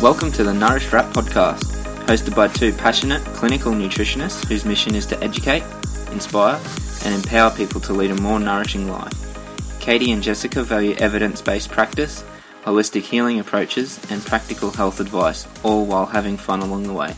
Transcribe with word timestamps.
Welcome 0.00 0.30
to 0.32 0.44
the 0.44 0.54
Nourished 0.54 0.92
Wrap 0.92 1.12
podcast, 1.12 1.64
hosted 2.06 2.36
by 2.36 2.46
two 2.46 2.72
passionate 2.72 3.20
clinical 3.34 3.72
nutritionists 3.72 4.46
whose 4.46 4.64
mission 4.64 4.94
is 4.94 5.04
to 5.06 5.20
educate, 5.24 5.64
inspire, 6.12 6.60
and 7.04 7.16
empower 7.16 7.50
people 7.50 7.80
to 7.80 7.92
lead 7.92 8.12
a 8.12 8.20
more 8.20 8.38
nourishing 8.38 8.88
life. 8.88 9.80
Katie 9.80 10.12
and 10.12 10.22
Jessica 10.22 10.62
value 10.62 10.94
evidence 10.98 11.42
based 11.42 11.72
practice, 11.72 12.22
holistic 12.62 13.02
healing 13.02 13.40
approaches, 13.40 13.98
and 14.08 14.24
practical 14.24 14.70
health 14.70 15.00
advice, 15.00 15.48
all 15.64 15.84
while 15.84 16.06
having 16.06 16.36
fun 16.36 16.60
along 16.60 16.84
the 16.84 16.92
way. 16.92 17.16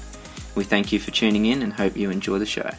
We 0.54 0.64
thank 0.64 0.90
you 0.90 0.98
for 0.98 1.10
tuning 1.10 1.44
in 1.44 1.60
and 1.60 1.74
hope 1.74 1.98
you 1.98 2.10
enjoy 2.10 2.38
the 2.38 2.46
show. 2.46 2.70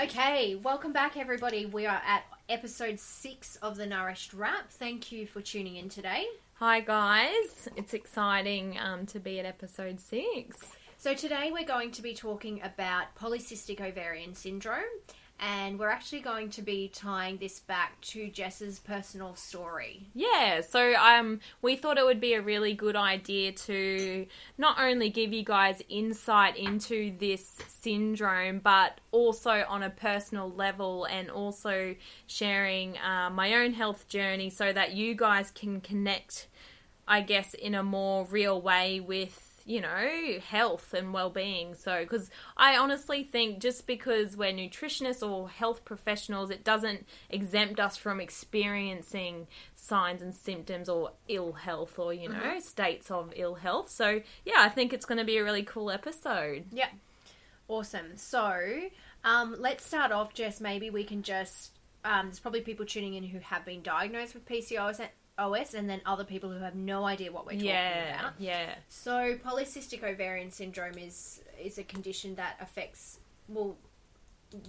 Okay, 0.00 0.54
welcome 0.54 0.94
back, 0.94 1.18
everybody. 1.18 1.66
We 1.66 1.84
are 1.84 2.00
at 2.06 2.24
episode 2.48 2.98
six 2.98 3.56
of 3.56 3.76
the 3.76 3.84
Nourished 3.84 4.32
Wrap. 4.32 4.70
Thank 4.70 5.12
you 5.12 5.26
for 5.26 5.42
tuning 5.42 5.76
in 5.76 5.90
today. 5.90 6.28
Hi 6.58 6.78
guys, 6.78 7.68
it's 7.74 7.94
exciting 7.94 8.78
um, 8.78 9.06
to 9.06 9.18
be 9.18 9.40
at 9.40 9.44
episode 9.44 9.98
six. 9.98 10.56
So, 10.98 11.12
today 11.12 11.50
we're 11.52 11.64
going 11.64 11.90
to 11.90 12.00
be 12.00 12.14
talking 12.14 12.62
about 12.62 13.16
polycystic 13.16 13.80
ovarian 13.80 14.36
syndrome, 14.36 14.84
and 15.40 15.78
we're 15.78 15.90
actually 15.90 16.20
going 16.20 16.48
to 16.50 16.62
be 16.62 16.88
tying 16.88 17.36
this 17.38 17.60
back 17.60 18.00
to 18.00 18.30
Jess's 18.30 18.78
personal 18.78 19.34
story. 19.34 20.06
Yeah, 20.14 20.60
so 20.60 20.94
um, 20.94 21.40
we 21.60 21.76
thought 21.76 21.98
it 21.98 22.04
would 22.04 22.20
be 22.20 22.34
a 22.34 22.40
really 22.40 22.74
good 22.74 22.96
idea 22.96 23.52
to 23.52 24.26
not 24.56 24.78
only 24.80 25.10
give 25.10 25.32
you 25.32 25.44
guys 25.44 25.82
insight 25.88 26.56
into 26.56 27.16
this 27.18 27.58
syndrome, 27.68 28.60
but 28.60 29.00
also 29.10 29.64
on 29.68 29.82
a 29.82 29.90
personal 29.90 30.50
level, 30.50 31.04
and 31.04 31.30
also 31.30 31.94
sharing 32.26 32.96
uh, 32.98 33.30
my 33.30 33.54
own 33.54 33.72
health 33.72 34.08
journey 34.08 34.50
so 34.50 34.72
that 34.72 34.92
you 34.92 35.14
guys 35.14 35.50
can 35.50 35.80
connect, 35.80 36.46
I 37.08 37.20
guess, 37.20 37.54
in 37.54 37.74
a 37.74 37.82
more 37.82 38.24
real 38.26 38.62
way 38.62 39.00
with 39.00 39.43
you 39.66 39.80
know, 39.80 40.38
health 40.46 40.92
and 40.92 41.12
well-being. 41.12 41.74
So, 41.74 42.00
because 42.00 42.30
I 42.56 42.76
honestly 42.76 43.24
think 43.24 43.60
just 43.60 43.86
because 43.86 44.36
we're 44.36 44.52
nutritionists 44.52 45.26
or 45.26 45.48
health 45.48 45.84
professionals, 45.84 46.50
it 46.50 46.64
doesn't 46.64 47.06
exempt 47.30 47.80
us 47.80 47.96
from 47.96 48.20
experiencing 48.20 49.46
signs 49.74 50.22
and 50.22 50.34
symptoms 50.34 50.88
or 50.88 51.12
ill 51.28 51.52
health 51.52 51.98
or 51.98 52.12
you 52.12 52.28
know 52.28 52.60
states 52.60 53.10
of 53.10 53.32
ill 53.36 53.54
health. 53.54 53.90
So, 53.90 54.20
yeah, 54.44 54.58
I 54.58 54.68
think 54.68 54.92
it's 54.92 55.06
going 55.06 55.18
to 55.18 55.24
be 55.24 55.38
a 55.38 55.44
really 55.44 55.62
cool 55.62 55.90
episode. 55.90 56.64
Yeah, 56.70 56.88
awesome. 57.68 58.16
So, 58.16 58.80
um, 59.24 59.56
let's 59.58 59.84
start 59.84 60.12
off, 60.12 60.34
Jess. 60.34 60.60
Maybe 60.60 60.90
we 60.90 61.04
can 61.04 61.22
just. 61.22 61.70
Um, 62.04 62.26
there's 62.26 62.38
probably 62.38 62.60
people 62.60 62.84
tuning 62.84 63.14
in 63.14 63.24
who 63.24 63.38
have 63.38 63.64
been 63.64 63.80
diagnosed 63.80 64.34
with 64.34 64.44
PCOS 64.44 65.00
and 65.00 65.08
OS, 65.38 65.74
and 65.74 65.88
then 65.90 66.00
other 66.06 66.24
people 66.24 66.50
who 66.50 66.60
have 66.60 66.74
no 66.74 67.04
idea 67.04 67.32
what 67.32 67.44
we're 67.46 67.52
talking 67.52 67.66
Yeah, 67.66 68.20
about. 68.20 68.32
yeah, 68.38 68.74
So 68.88 69.34
polycystic 69.44 70.02
ovarian 70.04 70.50
syndrome 70.50 70.98
is 70.98 71.40
is 71.62 71.78
a 71.78 71.84
condition 71.84 72.34
that 72.36 72.56
affects 72.60 73.18
well 73.48 73.76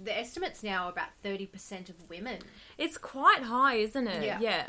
the 0.04 0.18
estimates 0.18 0.64
now 0.64 0.86
are 0.86 0.90
about 0.90 1.08
30% 1.24 1.88
of 1.90 2.10
women. 2.10 2.38
it's 2.76 2.98
quite 2.98 3.42
high, 3.42 3.76
isn't 3.76 4.08
it? 4.08 4.24
Yeah. 4.24 4.40
yeah. 4.40 4.66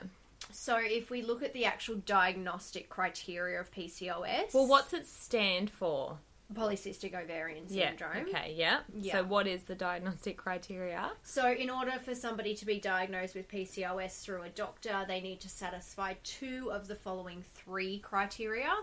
So 0.51 0.77
if 0.77 1.09
we 1.09 1.23
look 1.23 1.41
at 1.41 1.53
the 1.53 1.65
actual 1.65 1.95
diagnostic 1.95 2.87
criteria 2.89 3.59
of 3.59 3.71
PCOS, 3.71 4.53
Well, 4.53 4.67
what's 4.67 4.93
it 4.93 5.07
stand 5.07 5.71
for? 5.71 6.19
Polycystic 6.53 7.13
ovarian 7.13 7.67
syndrome. 7.67 8.27
Yeah. 8.27 8.37
Okay. 8.37 8.53
Yeah. 8.55 8.79
Yeah. 8.93 9.13
So, 9.13 9.23
what 9.23 9.47
is 9.47 9.63
the 9.63 9.75
diagnostic 9.75 10.37
criteria? 10.37 11.11
So 11.23 11.51
in 11.51 11.69
order 11.69 11.93
for 12.03 12.15
somebody 12.15 12.55
to 12.55 12.65
be 12.65 12.79
diagnosed 12.79 13.35
with 13.35 13.49
PCOS 13.49 14.21
through 14.21 14.43
a 14.43 14.49
doctor, 14.49 15.05
they 15.07 15.21
need 15.21 15.41
to 15.41 15.49
satisfy 15.49 16.15
two 16.23 16.71
of 16.71 16.87
the 16.87 16.95
following 16.95 17.43
three 17.53 17.99
criteria. 17.99 18.73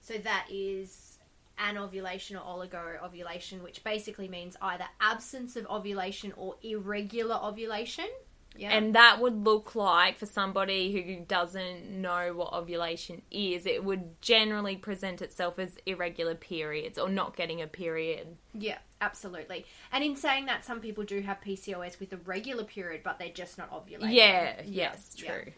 So 0.00 0.18
that 0.18 0.46
is 0.50 1.18
anovulation 1.58 2.36
or 2.36 2.40
oligo 2.40 3.02
ovulation, 3.02 3.62
which 3.62 3.84
basically 3.84 4.28
means 4.28 4.56
either 4.60 4.84
absence 5.00 5.56
of 5.56 5.66
ovulation 5.66 6.32
or 6.36 6.56
irregular 6.62 7.38
ovulation. 7.42 8.08
Yeah. 8.56 8.70
And 8.76 8.94
that 8.94 9.18
would 9.20 9.44
look 9.44 9.74
like 9.74 10.18
for 10.18 10.26
somebody 10.26 10.92
who 10.92 11.24
doesn't 11.24 11.90
know 11.90 12.34
what 12.34 12.52
ovulation 12.52 13.22
is, 13.30 13.64
it 13.66 13.82
would 13.82 14.20
generally 14.20 14.76
present 14.76 15.22
itself 15.22 15.58
as 15.58 15.76
irregular 15.86 16.34
periods 16.34 16.98
or 16.98 17.08
not 17.08 17.34
getting 17.36 17.62
a 17.62 17.66
period. 17.66 18.36
yeah, 18.52 18.78
absolutely. 19.00 19.64
And 19.90 20.04
in 20.04 20.16
saying 20.16 20.46
that, 20.46 20.64
some 20.64 20.80
people 20.80 21.02
do 21.04 21.20
have 21.22 21.40
PCOS 21.40 21.98
with 21.98 22.12
a 22.12 22.18
regular 22.18 22.64
period, 22.64 23.00
but 23.02 23.18
they're 23.18 23.30
just 23.30 23.56
not 23.56 23.70
ovulating. 23.70 24.12
Yeah, 24.12 24.60
yes, 24.66 25.14
yeah. 25.16 25.30
true. 25.32 25.52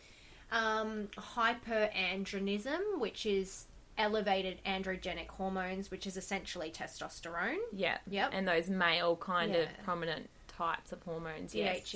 um, 0.52 1.08
hyperandrogenism, 1.16 2.98
which 2.98 3.26
is 3.26 3.66
elevated 3.96 4.58
androgenic 4.64 5.28
hormones, 5.28 5.90
which 5.90 6.06
is 6.06 6.16
essentially 6.16 6.70
testosterone. 6.70 7.58
Yeah. 7.72 7.98
Yep. 8.08 8.30
And 8.32 8.46
those 8.48 8.68
male 8.68 9.16
kind 9.16 9.52
Yeah. 9.52 9.58
of 9.60 9.68
prominent 9.84 10.30
types 10.48 10.92
of 10.92 11.02
hormones, 11.02 11.54
yes. 11.54 11.92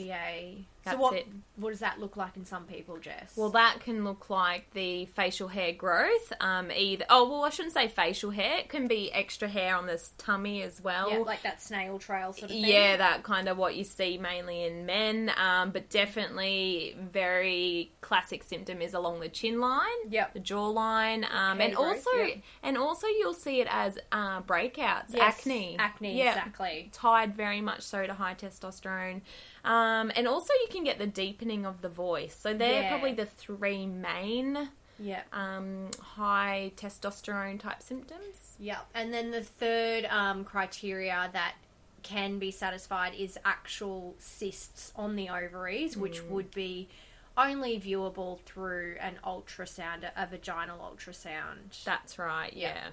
That's 0.85 0.97
so 0.97 1.03
what 1.03 1.15
it. 1.15 1.27
what 1.57 1.71
does 1.71 1.81
that 1.81 2.01
look 2.01 2.17
like 2.17 2.37
in 2.37 2.45
some 2.45 2.65
people, 2.65 2.97
Jess? 2.99 3.33
Well, 3.37 3.51
that 3.51 3.81
can 3.81 4.05
look 4.05 4.31
like 4.31 4.73
the 4.73 5.07
facial 5.07 5.49
hair 5.49 5.73
growth. 5.73 6.33
Um, 6.41 6.71
either 6.71 7.05
oh, 7.11 7.29
well, 7.29 7.45
I 7.45 7.51
shouldn't 7.51 7.75
say 7.75 7.89
facial 7.89 8.31
hair. 8.31 8.59
It 8.59 8.69
can 8.69 8.87
be 8.89 9.13
extra 9.13 9.49
hair 9.49 9.77
on 9.77 9.87
this 9.87 10.13
tummy 10.19 10.63
as 10.63 10.81
well. 10.83 11.11
yeah, 11.11 11.19
like 11.19 11.43
that 11.43 11.61
snail 11.61 11.99
trail 11.99 12.33
sort 12.33 12.45
of 12.45 12.51
thing. 12.51 12.65
Yeah, 12.65 12.97
that 12.97 13.23
kind 13.23 13.49
of 13.49 13.59
what 13.59 13.77
you 13.77 13.85
see 13.85 14.19
mainly 14.19 14.65
in 14.65 14.87
men, 14.87 15.31
um, 15.37 15.71
but 15.71 15.91
definitely 15.91 16.97
very 17.11 17.93
classic 18.01 18.43
symptom 18.45 18.81
is 18.81 18.95
along 18.95 19.21
the 19.21 19.29
chin 19.29 19.61
line, 19.61 19.87
Yep. 20.09 20.35
the 20.35 20.41
jawline, 20.41 21.25
um, 21.33 21.61
and 21.61 21.75
growth, 21.75 22.07
also 22.07 22.23
yeah. 22.23 22.35
and 22.63 22.79
also 22.79 23.07
you'll 23.07 23.35
see 23.35 23.61
it 23.61 23.69
as 23.71 23.99
uh, 24.13 24.41
breakouts, 24.43 25.15
Yes, 25.15 25.39
acne, 25.41 25.77
Acne, 25.79 26.17
yeah, 26.19 26.31
exactly. 26.31 26.91
tied 26.93 27.35
very 27.37 27.61
much 27.61 27.83
so 27.83 28.07
to 28.07 28.15
high 28.15 28.35
testosterone, 28.35 29.21
um, 29.65 30.11
and 30.17 30.27
also 30.29 30.53
you 30.63 30.69
can 30.71 30.85
get 30.85 30.99
the 30.99 31.07
deepening 31.07 31.67
of 31.67 31.81
the 31.83 31.89
voice. 31.89 32.37
So 32.39 32.55
they're 32.55 32.83
Yeah. 32.83 32.89
probably 32.91 33.13
the 33.15 33.27
three 33.27 33.87
main 33.87 34.71
Yeah. 34.99 35.23
um, 35.33 35.91
high 36.01 36.73
testosterone 36.77 37.61
type 37.61 37.83
symptoms. 37.83 38.57
Yeah. 38.59 38.81
And 38.95 39.13
then 39.15 39.31
the 39.31 39.43
third 39.43 40.05
um, 40.07 40.45
criteria 40.45 41.31
that 41.33 41.55
can 42.03 42.39
be 42.39 42.51
satisfied 42.51 43.15
is 43.15 43.39
actual 43.45 44.15
cysts 44.19 44.93
on 44.97 45.17
the 45.17 45.29
ovaries, 45.29 45.97
which 45.97 46.21
Mm. 46.23 46.29
would 46.29 46.51
be 46.53 46.89
only 47.37 47.79
viewable 47.79 48.41
through 48.41 48.97
an 49.01 49.19
ultrasound, 49.25 50.11
a 50.17 50.27
vaginal 50.27 50.79
ultrasound. 50.81 51.85
That's 51.85 52.19
right. 52.19 52.53
Yeah. 52.53 52.89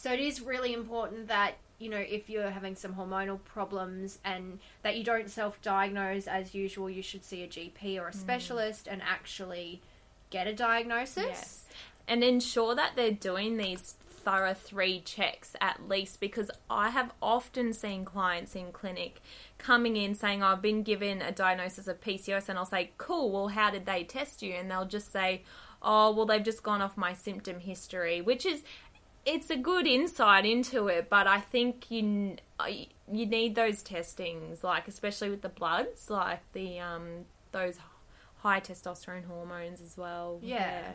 So 0.00 0.10
it 0.10 0.18
is 0.18 0.40
really 0.40 0.72
important 0.72 1.28
that 1.28 1.56
you 1.78 1.90
know 1.90 1.98
if 1.98 2.30
you're 2.30 2.48
having 2.48 2.74
some 2.74 2.94
hormonal 2.94 3.38
problems 3.44 4.18
and 4.24 4.58
that 4.80 4.96
you 4.96 5.04
don't 5.04 5.28
self-diagnose 5.28 6.26
as 6.26 6.54
usual, 6.54 6.88
you 6.88 7.02
should 7.02 7.22
see 7.22 7.42
a 7.42 7.46
GP 7.46 8.00
or 8.00 8.08
a 8.08 8.10
mm. 8.10 8.14
specialist 8.14 8.88
and 8.90 9.02
actually 9.02 9.82
get 10.30 10.46
a 10.46 10.54
diagnosis. 10.54 11.26
Yes. 11.26 11.64
And 12.08 12.24
ensure 12.24 12.74
that 12.74 12.92
they're 12.96 13.10
doing 13.10 13.58
these 13.58 13.96
thorough 14.08 14.54
three 14.54 15.00
checks 15.00 15.54
at 15.60 15.86
least 15.86 16.18
because 16.18 16.50
I 16.70 16.88
have 16.90 17.12
often 17.20 17.74
seen 17.74 18.06
clients 18.06 18.56
in 18.56 18.72
clinic 18.72 19.20
coming 19.58 19.96
in 19.98 20.14
saying, 20.14 20.42
I've 20.42 20.62
been 20.62 20.82
given 20.82 21.20
a 21.20 21.30
diagnosis 21.30 21.88
of 21.88 22.00
PCOS, 22.00 22.48
and 22.48 22.58
I'll 22.58 22.64
say, 22.64 22.92
Cool, 22.96 23.30
well, 23.30 23.48
how 23.48 23.70
did 23.70 23.84
they 23.84 24.04
test 24.04 24.40
you? 24.40 24.54
And 24.54 24.70
they'll 24.70 24.86
just 24.86 25.12
say, 25.12 25.42
Oh, 25.82 26.10
well, 26.10 26.24
they've 26.24 26.42
just 26.42 26.62
gone 26.62 26.80
off 26.80 26.96
my 26.96 27.12
symptom 27.12 27.60
history, 27.60 28.22
which 28.22 28.46
is. 28.46 28.62
It's 29.34 29.50
a 29.50 29.56
good 29.56 29.86
insight 29.86 30.44
into 30.44 30.88
it, 30.88 31.08
but 31.08 31.26
I 31.26 31.40
think 31.40 31.90
you 31.90 32.36
you 32.68 33.26
need 33.26 33.54
those 33.54 33.82
testings, 33.82 34.62
like 34.64 34.88
especially 34.88 35.30
with 35.30 35.42
the 35.42 35.48
bloods, 35.48 36.10
like 36.10 36.40
the 36.52 36.80
um 36.80 37.26
those 37.52 37.78
high 38.38 38.60
testosterone 38.60 39.24
hormones 39.26 39.80
as 39.80 39.96
well. 39.96 40.40
Yeah. 40.42 40.92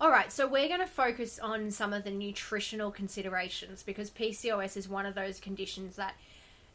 All 0.00 0.10
right, 0.10 0.32
so 0.32 0.48
we're 0.48 0.66
going 0.66 0.80
to 0.80 0.86
focus 0.86 1.38
on 1.38 1.70
some 1.70 1.92
of 1.92 2.02
the 2.02 2.10
nutritional 2.10 2.90
considerations 2.90 3.84
because 3.84 4.10
PCOS 4.10 4.76
is 4.76 4.88
one 4.88 5.06
of 5.06 5.14
those 5.14 5.38
conditions 5.38 5.94
that 5.94 6.14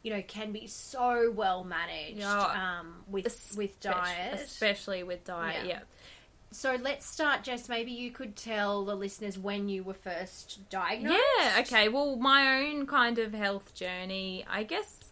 you 0.02 0.10
know 0.10 0.22
can 0.22 0.50
be 0.50 0.66
so 0.66 1.30
well 1.34 1.62
managed 1.62 2.18
Yeah. 2.20 2.78
um, 2.80 3.04
with 3.06 3.54
with 3.56 3.78
diet. 3.80 4.40
especially 4.40 5.02
with 5.02 5.24
diet. 5.24 5.66
Yeah. 5.66 5.68
Yeah. 5.70 5.80
So 6.50 6.76
let's 6.80 7.06
start, 7.06 7.44
Jess. 7.44 7.68
Maybe 7.68 7.92
you 7.92 8.10
could 8.10 8.34
tell 8.34 8.84
the 8.84 8.94
listeners 8.94 9.38
when 9.38 9.68
you 9.68 9.82
were 9.82 9.94
first 9.94 10.60
diagnosed. 10.70 11.18
Yeah. 11.38 11.56
Okay. 11.60 11.88
Well, 11.88 12.16
my 12.16 12.62
own 12.64 12.86
kind 12.86 13.18
of 13.18 13.34
health 13.34 13.74
journey, 13.74 14.44
I 14.48 14.62
guess. 14.62 15.10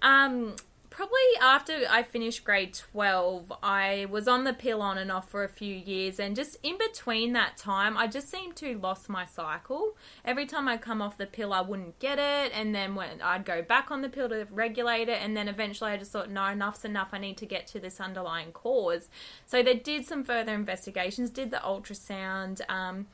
Um, 0.00 0.54
probably 0.96 1.18
after 1.42 1.80
I 1.90 2.02
finished 2.02 2.42
grade 2.42 2.72
12, 2.72 3.52
I 3.62 4.06
was 4.10 4.26
on 4.26 4.44
the 4.44 4.54
pill 4.54 4.80
on 4.80 4.96
and 4.96 5.12
off 5.12 5.28
for 5.28 5.44
a 5.44 5.48
few 5.48 5.74
years. 5.74 6.18
And 6.18 6.34
just 6.34 6.56
in 6.62 6.78
between 6.78 7.34
that 7.34 7.58
time, 7.58 7.98
I 7.98 8.06
just 8.06 8.30
seemed 8.30 8.56
to 8.56 8.78
lost 8.78 9.10
my 9.10 9.26
cycle. 9.26 9.94
Every 10.24 10.46
time 10.46 10.68
I 10.68 10.78
come 10.78 11.02
off 11.02 11.18
the 11.18 11.26
pill, 11.26 11.52
I 11.52 11.60
wouldn't 11.60 11.98
get 11.98 12.18
it. 12.18 12.50
And 12.54 12.74
then 12.74 12.94
when 12.94 13.20
I'd 13.20 13.44
go 13.44 13.60
back 13.60 13.90
on 13.90 14.00
the 14.00 14.08
pill 14.08 14.30
to 14.30 14.46
regulate 14.50 15.10
it. 15.10 15.18
And 15.20 15.36
then 15.36 15.48
eventually 15.48 15.90
I 15.90 15.98
just 15.98 16.12
thought, 16.12 16.30
no, 16.30 16.46
enough's 16.46 16.86
enough. 16.86 17.10
I 17.12 17.18
need 17.18 17.36
to 17.36 17.46
get 17.46 17.66
to 17.68 17.78
this 17.78 18.00
underlying 18.00 18.52
cause. 18.52 19.10
So 19.44 19.62
they 19.62 19.74
did 19.74 20.06
some 20.06 20.24
further 20.24 20.54
investigations, 20.54 21.28
did 21.28 21.50
the 21.50 21.58
ultrasound. 21.58 22.62
Um, 22.70 23.08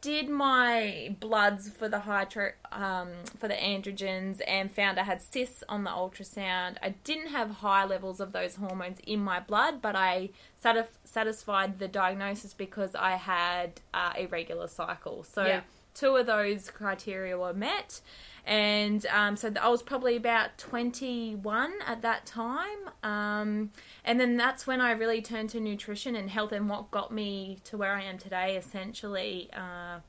did 0.00 0.28
my 0.30 1.14
bloods 1.20 1.68
for 1.68 1.88
the 1.88 2.00
hydro, 2.00 2.52
um, 2.72 3.08
for 3.38 3.48
the 3.48 3.54
androgens 3.54 4.40
and 4.46 4.70
found 4.72 4.98
I 4.98 5.02
had 5.04 5.20
cysts 5.20 5.62
on 5.68 5.84
the 5.84 5.90
ultrasound. 5.90 6.76
I 6.82 6.90
didn't 7.04 7.28
have 7.28 7.50
high 7.50 7.84
levels 7.84 8.18
of 8.20 8.32
those 8.32 8.56
hormones 8.56 8.98
in 9.06 9.20
my 9.20 9.40
blood, 9.40 9.82
but 9.82 9.94
I 9.96 10.30
satisf- 10.62 10.86
satisfied 11.04 11.78
the 11.78 11.88
diagnosis 11.88 12.54
because 12.54 12.94
I 12.94 13.12
had 13.16 13.80
uh, 13.92 14.12
irregular 14.16 14.68
cycle. 14.68 15.22
So 15.22 15.44
Yeah. 15.44 15.60
two 15.94 16.16
of 16.16 16.26
those 16.26 16.70
criteria 16.70 17.38
were 17.38 17.52
met. 17.52 18.00
And 18.46 19.04
um, 19.06 19.36
so 19.36 19.52
I 19.60 19.68
was 19.68 19.82
probably 19.82 20.16
about 20.16 20.58
21 20.58 21.72
at 21.86 22.02
that 22.02 22.26
time. 22.26 22.78
Um, 23.02 23.70
and 24.04 24.18
then 24.18 24.36
that's 24.36 24.66
when 24.66 24.80
I 24.80 24.92
really 24.92 25.22
turned 25.22 25.50
to 25.50 25.60
nutrition 25.60 26.16
and 26.16 26.30
health 26.30 26.52
and 26.52 26.68
what 26.68 26.90
got 26.90 27.12
me 27.12 27.58
to 27.64 27.76
where 27.76 27.94
I 27.94 28.02
am 28.02 28.18
today, 28.18 28.56
essentially. 28.56 29.50
Uh, 29.52 30.00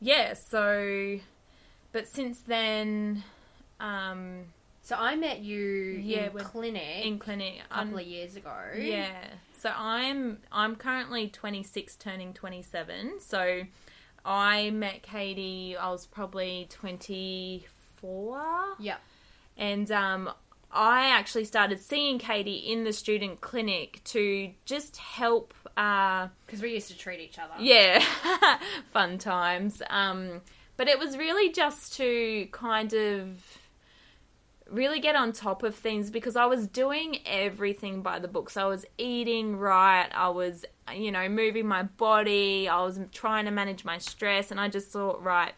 yeah, 0.00 0.34
so, 0.34 1.18
but 1.92 2.08
since 2.08 2.40
then, 2.40 3.22
um, 3.80 4.44
So 4.82 4.96
I 4.96 5.16
met 5.16 5.40
you 5.40 5.58
Yeah, 6.02 6.26
in 6.30 6.38
clinic 6.38 7.04
in 7.06 7.18
clinic, 7.18 7.54
a 7.70 7.74
couple 7.74 7.98
of 7.98 8.06
years 8.06 8.36
ago. 8.36 8.54
yeah. 8.78 9.12
So 9.58 9.72
I'm 9.76 10.38
I'm 10.52 10.76
currently 10.76 11.28
26, 11.28 11.96
turning 11.96 12.32
27. 12.34 13.20
So 13.20 13.62
I 14.26 14.70
met 14.70 15.02
Katie. 15.02 15.76
I 15.76 15.90
was 15.90 16.06
probably 16.06 16.66
24. 16.70 18.74
Yeah. 18.78 18.96
And 19.56 19.90
um, 19.92 20.30
I 20.72 21.08
actually 21.10 21.44
started 21.44 21.80
seeing 21.80 22.18
Katie 22.18 22.56
in 22.56 22.84
the 22.84 22.92
student 22.92 23.40
clinic 23.40 24.00
to 24.04 24.50
just 24.64 24.96
help. 24.96 25.54
Uh, 25.76 26.28
Because 26.46 26.60
we 26.60 26.72
used 26.74 26.88
to 26.88 26.98
treat 26.98 27.20
each 27.20 27.38
other. 27.38 27.54
yeah, 27.58 28.04
fun 28.92 29.18
times. 29.18 29.82
Um, 29.88 30.42
but 30.76 30.88
it 30.88 30.98
was 30.98 31.16
really 31.16 31.52
just 31.52 31.94
to 31.96 32.48
kind 32.52 32.92
of 32.92 33.58
really 34.70 35.00
get 35.00 35.14
on 35.14 35.32
top 35.32 35.62
of 35.62 35.74
things 35.74 36.10
because 36.10 36.36
I 36.36 36.46
was 36.46 36.66
doing 36.66 37.18
everything 37.24 38.02
by 38.02 38.18
the 38.18 38.28
book. 38.28 38.50
So 38.50 38.62
I 38.62 38.66
was 38.66 38.84
eating 38.98 39.56
right, 39.56 40.08
I 40.12 40.28
was, 40.28 40.64
you 40.94 41.12
know, 41.12 41.28
moving 41.28 41.66
my 41.66 41.84
body, 41.84 42.68
I 42.68 42.82
was 42.82 42.98
trying 43.12 43.44
to 43.44 43.50
manage 43.50 43.84
my 43.84 43.98
stress, 43.98 44.50
and 44.50 44.60
I 44.60 44.68
just 44.68 44.88
thought, 44.88 45.22
right, 45.22 45.54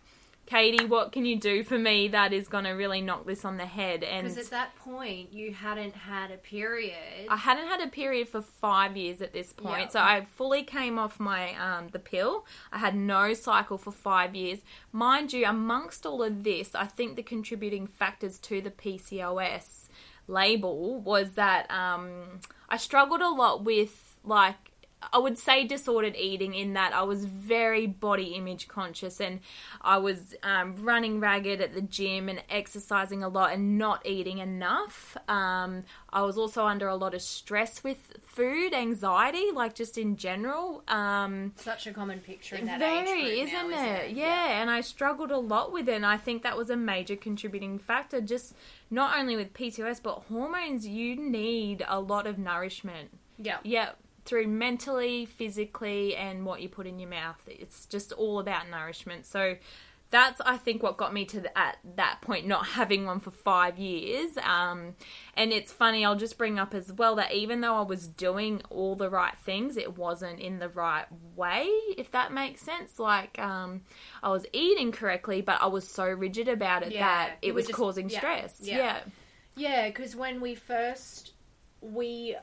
Katie, 0.49 0.87
what 0.87 1.12
can 1.12 1.27
you 1.27 1.39
do 1.39 1.62
for 1.62 1.77
me 1.79 2.09
that 2.09 2.33
is 2.33 2.49
going 2.49 2.65
to 2.65 2.71
really 2.71 3.03
knock 3.03 3.27
this 3.27 3.45
on 3.45 3.59
the 3.59 3.67
head? 3.67 4.03
And 4.03 4.27
Because 4.27 4.47
at 4.47 4.50
that 4.50 4.75
point, 4.77 5.31
you 5.31 5.53
hadn't 5.53 5.95
had 5.95 6.31
a 6.31 6.39
period. 6.39 7.27
I 7.29 7.37
hadn't 7.37 7.67
had 7.69 7.83
a 7.83 7.89
period 7.89 8.29
for 8.29 8.41
five 8.41 8.97
years 8.97 9.21
at 9.21 9.35
this 9.35 9.53
point, 9.53 9.81
Yeah. 9.83 9.89
so 9.89 10.00
I 10.00 10.27
fully 10.37 10.62
came 10.62 10.99
off 10.99 11.21
my 11.21 11.55
um, 11.56 11.89
the 11.89 11.99
pill. 11.99 12.47
I 12.73 12.79
had 12.79 12.97
no 12.97 13.35
cycle 13.35 13.77
for 13.77 13.93
five 13.93 14.35
years, 14.35 14.61
mind 14.91 15.35
you. 15.35 15.45
Amongst 15.45 16.06
all 16.06 16.23
of 16.23 16.45
this, 16.45 16.75
I 16.75 16.87
think 16.87 17.17
the 17.17 17.23
contributing 17.23 17.87
factors 17.87 18.39
to 18.39 18.62
the 18.62 18.71
PCOS 18.71 19.89
label 20.29 20.99
was 21.00 21.33
that 21.33 21.71
um, 21.71 22.41
I 22.71 22.79
struggled 22.79 23.21
a 23.21 23.29
lot 23.29 23.65
with 23.65 24.17
like 24.25 24.68
I 25.12 25.19
would 25.19 25.39
say 25.39 25.65
disordered 25.65 26.17
eating 26.17 26.55
in 26.55 26.73
that 26.73 26.93
I 26.93 27.03
was 27.03 27.25
very 27.25 27.87
body 27.87 28.35
image 28.35 28.67
conscious 28.67 29.21
and 29.21 29.41
I 29.81 29.99
was 29.99 30.35
um, 30.43 30.75
running 30.85 31.21
ragged 31.21 31.61
at 31.61 31.73
the 31.73 31.81
gym 31.83 32.29
and 32.29 32.43
exercising 32.50 33.23
a 33.23 33.29
lot 33.29 33.53
and 33.53 33.79
not 33.79 34.05
eating 34.05 34.39
enough. 34.39 35.17
Um, 35.29 35.85
I 36.12 36.23
was 36.23 36.37
also 36.37 36.67
under 36.67 36.89
a 36.89 36.97
lot 36.97 37.15
of 37.15 37.23
stress 37.23 37.85
with 37.85 38.19
food, 38.23 38.75
anxiety, 38.75 39.50
like 39.55 39.75
just 39.75 39.99
in 39.99 40.17
general. 40.17 40.83
Um, 40.89 41.53
Such 41.56 41.87
a 41.87 41.93
common 41.93 42.19
picture 42.21 42.56
in 42.56 42.67
that 42.67 42.81
very, 42.81 43.39
age 43.41 43.49
isn't 43.49 43.71
now, 43.71 43.85
it? 44.00 44.11
Yeah. 44.11 44.61
and 44.61 44.69
I 44.69 44.81
struggled 44.81 45.31
a 45.31 45.39
lot 45.39 45.73
with 45.73 45.89
it. 45.89 45.95
And 45.95 46.06
I 46.06 46.17
think 46.17 46.43
that 46.43 46.56
was 46.56 46.71
a 46.71 46.77
major 46.77 47.17
contributing 47.17 47.79
factor. 47.79 48.21
Just 48.21 48.55
not 48.91 49.17
only 49.19 49.37
with 49.37 49.53
PCOS, 49.55 50.03
but 50.03 50.25
hormones. 50.29 50.87
You 50.87 51.15
need 51.17 51.85
a 51.87 52.00
lot 52.00 52.27
of 52.27 52.39
nourishment. 52.39 53.11
Yeah. 53.39 53.59
Yeah, 53.62 53.91
through 54.28 54.46
mentally, 54.46 55.25
physically, 55.25 56.14
and 56.14 56.44
what 56.46 56.60
you 56.60 56.69
put 56.69 56.86
in 56.86 56.98
your 56.98 57.10
mouth. 57.10 57.40
It's 57.46 57.86
just 57.86 58.12
all 58.12 58.38
about 58.38 58.69
nourishment. 58.69 59.26
So 59.26 59.56
that's 60.10 60.40
I 60.46 60.56
think 60.56 60.82
what 60.82 60.96
got 60.96 61.12
me 61.12 61.26
to 61.26 61.40
the, 61.40 61.58
at 61.58 61.76
that 61.96 62.20
point 62.22 62.46
not 62.46 62.64
having 62.66 63.04
one 63.04 63.20
for 63.20 63.30
five 63.30 63.78
years. 63.78 64.38
Um, 64.38 64.94
and 65.34 65.52
it's 65.52 65.70
funny. 65.72 66.04
I'll 66.04 66.16
just 66.16 66.38
bring 66.38 66.58
up 66.58 66.72
as 66.75 66.92
well 66.92 67.16
that 67.16 67.32
even 67.34 67.60
though 67.60 67.75
I 67.76 67.82
was 67.82 68.06
doing 68.06 68.62
all 68.70 68.96
the 68.96 69.10
right 69.10 69.36
things, 69.44 69.76
it 69.76 69.98
wasn't 69.98 70.40
in 70.40 70.60
the 70.60 70.69
right 70.70 71.04
way. 71.36 71.66
If 71.96 72.10
that 72.12 72.32
makes 72.32 72.62
sense. 72.62 72.98
Like 72.98 73.38
um, 73.38 73.82
I 74.22 74.30
was 74.30 74.46
eating 74.52 74.92
correctly, 74.92 75.40
but 75.42 75.60
I 75.60 75.66
was 75.66 75.86
so 75.86 76.06
rigid 76.06 76.48
about 76.48 76.82
it 76.84 76.92
Yeah, 76.92 77.00
that 77.06 77.38
it 77.42 77.54
was 77.54 77.66
just- 77.66 77.76
causing 77.76 78.08
yeah, 78.08 78.19
stress. 78.19 78.58
yeah. 78.62 78.76
yeah. 78.76 79.00
Yeah, 79.56 79.86
because 79.88 80.14
when 80.14 80.40
we 80.40 80.54
first 80.54 81.32
we 81.80 82.36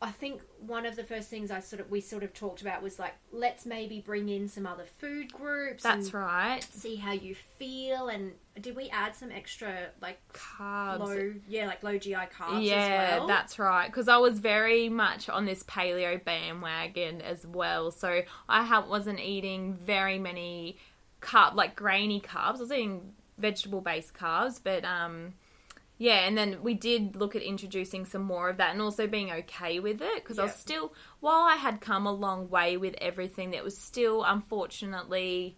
I 0.00 0.12
think 0.12 0.42
one 0.60 0.86
of 0.86 0.94
the 0.94 1.02
first 1.02 1.28
things 1.28 1.50
I 1.50 1.58
sort 1.58 1.80
of 1.80 1.90
we 1.90 2.00
sort 2.00 2.22
of 2.22 2.32
talked 2.32 2.62
about 2.62 2.82
was 2.82 3.00
like 3.00 3.14
let's 3.32 3.66
maybe 3.66 4.00
bring 4.00 4.28
in 4.28 4.48
some 4.48 4.64
other 4.64 4.84
food 4.98 5.32
groups 5.32 5.82
That's 5.82 6.14
right. 6.14 6.62
see 6.62 6.96
how 6.96 7.12
you 7.12 7.34
feel 7.34 8.08
and 8.08 8.32
did 8.60 8.76
we 8.76 8.88
add 8.90 9.16
some 9.16 9.32
extra 9.32 9.88
like 10.00 10.20
Carbs. 10.32 11.00
low 11.00 11.34
yeah 11.48 11.66
like 11.66 11.82
low 11.82 11.98
GI 11.98 12.14
carbs 12.14 12.64
yeah, 12.64 12.76
as 12.76 13.18
well 13.18 13.26
that's 13.26 13.58
right. 13.58 13.86
Because 13.86 14.08
I 14.08 14.18
was 14.18 14.38
very 14.38 14.88
much 14.88 15.28
on 15.28 15.44
this 15.46 15.62
paleo 15.64 16.22
bandwagon 16.22 17.20
as 17.20 17.46
well. 17.46 17.90
So 17.90 18.22
I 18.48 18.64
ha- 18.64 18.86
wasn't 18.88 19.20
eating 19.20 19.74
very 19.74 20.18
many 20.18 20.78
carb, 21.20 21.54
like 21.54 21.74
grainy 21.76 22.20
carbs. 22.20 22.56
I 22.56 22.60
was 22.60 22.72
eating 22.72 23.12
vegetable 23.36 23.80
based 23.80 24.14
carbs, 24.14 24.60
but 24.62 24.84
um, 24.84 25.34
yeah. 25.98 26.26
And 26.26 26.38
then 26.38 26.62
we 26.62 26.74
did 26.74 27.16
look 27.16 27.36
at 27.36 27.42
introducing 27.42 28.06
some 28.06 28.22
more 28.22 28.48
of 28.48 28.56
that, 28.56 28.72
and 28.72 28.80
also 28.80 29.06
being 29.06 29.30
okay 29.30 29.80
with 29.80 30.00
it 30.00 30.22
because 30.22 30.38
I 30.38 30.44
was 30.44 30.54
still, 30.54 30.92
while 31.20 31.42
I 31.42 31.56
had 31.56 31.80
come 31.80 32.06
a 32.06 32.12
long 32.12 32.48
way 32.48 32.76
with 32.76 32.94
everything, 33.00 33.50
that 33.50 33.64
was 33.64 33.76
still 33.76 34.24
unfortunately 34.24 35.56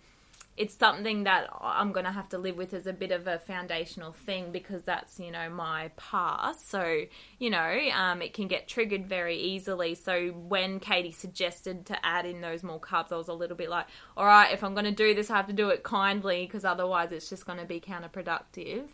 it's 0.61 0.77
something 0.77 1.25
that 1.25 1.49
I'm 1.59 1.91
going 1.93 2.05
to 2.05 2.13
have 2.13 2.29
to 2.31 2.39
live 2.39 2.59
with 2.59 2.75
as 2.75 2.87
a 2.87 2.93
bit 2.93 3.13
of 3.13 3.27
a 3.27 3.39
foundational 3.39 4.13
thing 4.13 4.53
because 4.53 4.83
that's, 4.83 5.19
you 5.19 5.31
know, 5.31 5.49
my 5.49 5.91
past. 5.97 6.69
So, 6.69 7.05
you 7.39 7.49
know, 7.49 7.79
um, 7.95 8.21
it 8.21 8.35
can 8.35 8.47
get 8.47 8.69
triggered 8.69 9.07
very 9.07 9.39
easily. 9.39 9.95
So, 9.95 10.29
when 10.29 10.79
Katie 10.79 11.13
suggested 11.13 11.87
to 11.87 12.05
add 12.05 12.27
in 12.27 12.43
those 12.43 12.63
more 12.63 12.79
carbs, 12.79 13.11
I 13.11 13.17
was 13.17 13.29
a 13.29 13.33
little 13.33 13.57
bit 13.57 13.71
like, 13.71 13.87
all 14.19 14.27
right, 14.27 14.53
if 14.53 14.63
I'm 14.63 14.75
going 14.75 14.85
to 14.85 14.91
do 14.91 15.15
this, 15.15 15.31
I 15.31 15.37
have 15.37 15.47
to 15.47 15.55
do 15.55 15.71
it 15.71 15.83
kindly 15.83 16.45
because 16.45 16.67
otherwise 16.67 17.11
it's 17.11 17.31
just 17.31 17.47
going 17.47 17.59
to 17.59 17.65
be 17.65 17.81
counterproductive. 17.81 18.85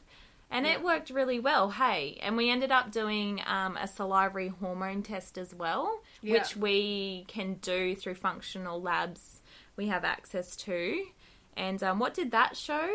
And 0.51 0.65
it 0.67 0.83
worked 0.83 1.11
really 1.11 1.41
well, 1.41 1.71
hey. 1.71 2.19
And 2.23 2.37
we 2.37 2.51
ended 2.51 2.71
up 2.71 2.91
doing 2.93 3.41
um, 3.47 3.77
a 3.77 3.87
salivary 3.89 4.49
hormone 4.49 5.03
test 5.03 5.37
as 5.39 5.55
well, 5.55 6.01
Yeah. 6.23 6.35
which 6.35 6.57
we 6.57 7.25
can 7.29 7.55
do 7.55 7.95
through 7.97 8.15
functional 8.15 8.81
labs 8.81 9.41
we 9.77 9.89
have 9.89 10.05
access 10.05 10.55
to. 10.57 11.05
And 11.57 11.83
um, 11.83 11.99
what 11.99 12.15
did 12.15 12.31
that 12.31 12.57
show? 12.57 12.89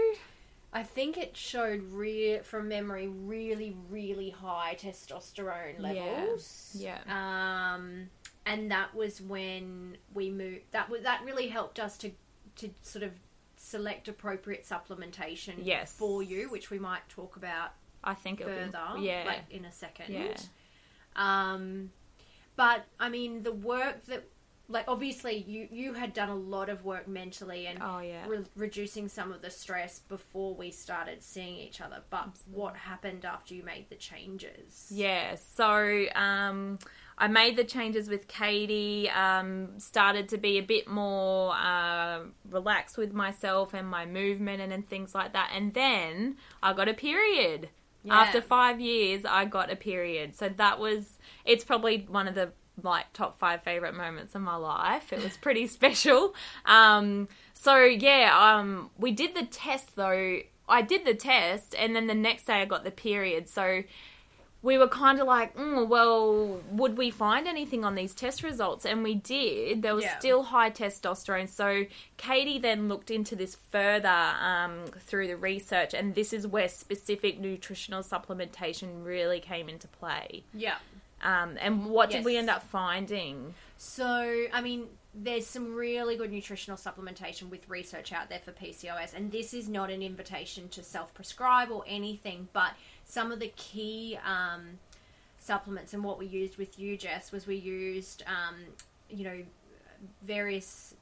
I 0.73 0.83
think 0.83 1.17
it 1.17 1.35
showed 1.35 1.83
re- 1.91 2.39
from 2.39 2.69
memory 2.69 3.07
really 3.09 3.75
really 3.89 4.29
high 4.29 4.77
testosterone 4.79 5.75
Yeah. 5.81 5.91
levels 5.91 6.71
Yeah. 6.79 6.99
um 7.09 8.09
and 8.45 8.71
that 8.71 8.95
was 8.95 9.19
when 9.19 9.97
we 10.13 10.31
moved 10.31 10.61
that 10.71 10.89
was 10.89 11.01
that 11.01 11.25
really 11.25 11.49
helped 11.49 11.77
us 11.77 11.97
to 11.97 12.11
to 12.55 12.69
sort 12.83 13.03
of 13.03 13.19
select 13.61 14.07
appropriate 14.07 14.65
supplementation 14.65 15.53
Yes. 15.61 15.93
for 15.93 16.23
you 16.23 16.49
which 16.49 16.69
we 16.71 16.79
might 16.79 17.07
talk 17.09 17.35
about 17.35 17.71
I 18.03 18.15
think 18.15 18.41
further 18.41 18.71
was. 18.95 19.01
Yeah. 19.01 19.23
like 19.27 19.43
in 19.51 19.65
a 19.65 19.71
second 19.71 20.11
Yeah. 20.13 20.35
um 21.15 21.91
but 22.55 22.85
i 22.99 23.09
mean 23.09 23.43
the 23.43 23.51
work 23.51 24.03
that 24.05 24.23
like 24.67 24.85
obviously 24.87 25.35
you 25.37 25.67
you 25.71 25.93
had 25.93 26.13
done 26.13 26.29
a 26.29 26.35
lot 26.35 26.69
of 26.69 26.83
work 26.85 27.07
mentally 27.07 27.67
and 27.67 27.79
oh, 27.81 27.99
yeah. 27.99 28.25
re- 28.27 28.45
reducing 28.55 29.07
some 29.09 29.31
of 29.31 29.41
the 29.41 29.49
stress 29.49 29.99
before 29.99 30.55
we 30.55 30.71
started 30.71 31.21
seeing 31.21 31.55
each 31.57 31.81
other 31.81 32.01
but 32.09 32.29
what 32.51 32.75
happened 32.75 33.25
after 33.25 33.53
you 33.53 33.63
made 33.63 33.89
the 33.89 33.95
changes 33.95 34.87
Yeah, 34.89 35.35
so 35.35 36.05
um, 36.15 36.79
I 37.21 37.27
made 37.27 37.55
the 37.55 37.63
changes 37.63 38.09
with 38.09 38.27
Katie, 38.27 39.07
um, 39.11 39.77
started 39.77 40.27
to 40.29 40.39
be 40.39 40.57
a 40.57 40.63
bit 40.63 40.87
more 40.87 41.53
uh, 41.53 42.21
relaxed 42.49 42.97
with 42.97 43.13
myself 43.13 43.75
and 43.75 43.87
my 43.87 44.07
movement 44.07 44.59
and, 44.59 44.73
and 44.73 44.89
things 44.89 45.13
like 45.13 45.31
that. 45.33 45.51
And 45.55 45.71
then 45.75 46.37
I 46.63 46.73
got 46.73 46.89
a 46.89 46.95
period. 46.95 47.69
Yeah. 48.03 48.21
After 48.21 48.41
five 48.41 48.81
years, 48.81 49.23
I 49.23 49.45
got 49.45 49.71
a 49.71 49.75
period. 49.75 50.35
So 50.35 50.49
that 50.49 50.79
was, 50.79 51.19
it's 51.45 51.63
probably 51.63 52.07
one 52.09 52.27
of 52.27 52.33
the 52.33 52.53
like 52.81 53.13
top 53.13 53.37
five 53.37 53.61
favorite 53.61 53.93
moments 53.93 54.33
of 54.33 54.41
my 54.41 54.55
life. 54.55 55.13
It 55.13 55.23
was 55.23 55.37
pretty 55.37 55.67
special. 55.77 56.33
Um, 56.65 57.27
so 57.53 57.83
yeah, 57.83 58.35
um, 58.35 58.89
we 58.97 59.11
did 59.11 59.35
the 59.35 59.45
test 59.45 59.95
though. 59.95 60.39
I 60.67 60.81
did 60.81 61.05
the 61.05 61.13
test, 61.13 61.75
and 61.77 61.95
then 61.95 62.07
the 62.07 62.15
next 62.15 62.45
day 62.45 62.53
I 62.61 62.65
got 62.65 62.83
the 62.83 62.91
period. 62.91 63.47
So 63.47 63.83
we 64.63 64.77
were 64.77 64.87
kind 64.87 65.19
of 65.19 65.25
like, 65.25 65.55
mm, 65.55 65.87
well, 65.87 66.61
would 66.71 66.95
we 66.97 67.09
find 67.09 67.47
anything 67.47 67.83
on 67.83 67.95
these 67.95 68.13
test 68.13 68.43
results? 68.43 68.85
And 68.85 69.01
we 69.03 69.15
did. 69.15 69.81
There 69.81 69.95
was 69.95 70.03
Yeah. 70.03 70.19
still 70.19 70.43
high 70.43 70.69
testosterone. 70.69 71.49
So 71.49 71.85
Katie 72.17 72.59
then 72.59 72.87
looked 72.87 73.09
into 73.09 73.35
this 73.35 73.57
further 73.71 74.07
um, 74.07 74.85
through 74.99 75.27
the 75.27 75.37
research, 75.37 75.93
and 75.95 76.13
this 76.13 76.31
is 76.31 76.45
where 76.45 76.67
specific 76.67 77.39
nutritional 77.39 78.03
supplementation 78.03 79.03
really 79.03 79.39
came 79.39 79.67
into 79.67 79.87
play. 79.87 80.43
Yeah. 80.53 80.77
Um, 81.23 81.57
and 81.59 81.85
what 81.87 82.09
did 82.09 82.25
we 82.25 82.37
end 82.37 82.49
up 82.49 82.63
finding? 82.63 83.53
So, 83.77 84.45
I 84.53 84.61
mean, 84.61 84.87
there's 85.13 85.45
some 85.45 85.75
really 85.75 86.15
good 86.15 86.31
nutritional 86.31 86.77
supplementation 86.77 87.49
with 87.49 87.67
research 87.69 88.13
out 88.13 88.29
there 88.29 88.39
for 88.39 88.51
PCOS, 88.51 89.13
and 89.13 89.31
this 89.31 89.53
is 89.53 89.67
not 89.67 89.89
an 89.89 90.01
invitation 90.01 90.69
to 90.69 90.83
self 90.83 91.13
prescribe 91.13 91.69
or 91.71 91.83
anything, 91.87 92.47
but 92.53 92.71
some 93.11 93.33
of 93.33 93.41
the 93.41 93.51
key 93.57 94.17
um, 94.25 94.79
supplements 95.37 95.93
and 95.93 96.01
what 96.01 96.17
we 96.17 96.25
used 96.25 96.57
with 96.57 96.79
you, 96.79 96.95
Jess, 96.95 97.31
was 97.31 97.45
we 97.45 97.57
used, 97.57 98.23
um, 98.25 98.55
you 99.09 99.25
know, 99.25 99.43
various 100.23 100.95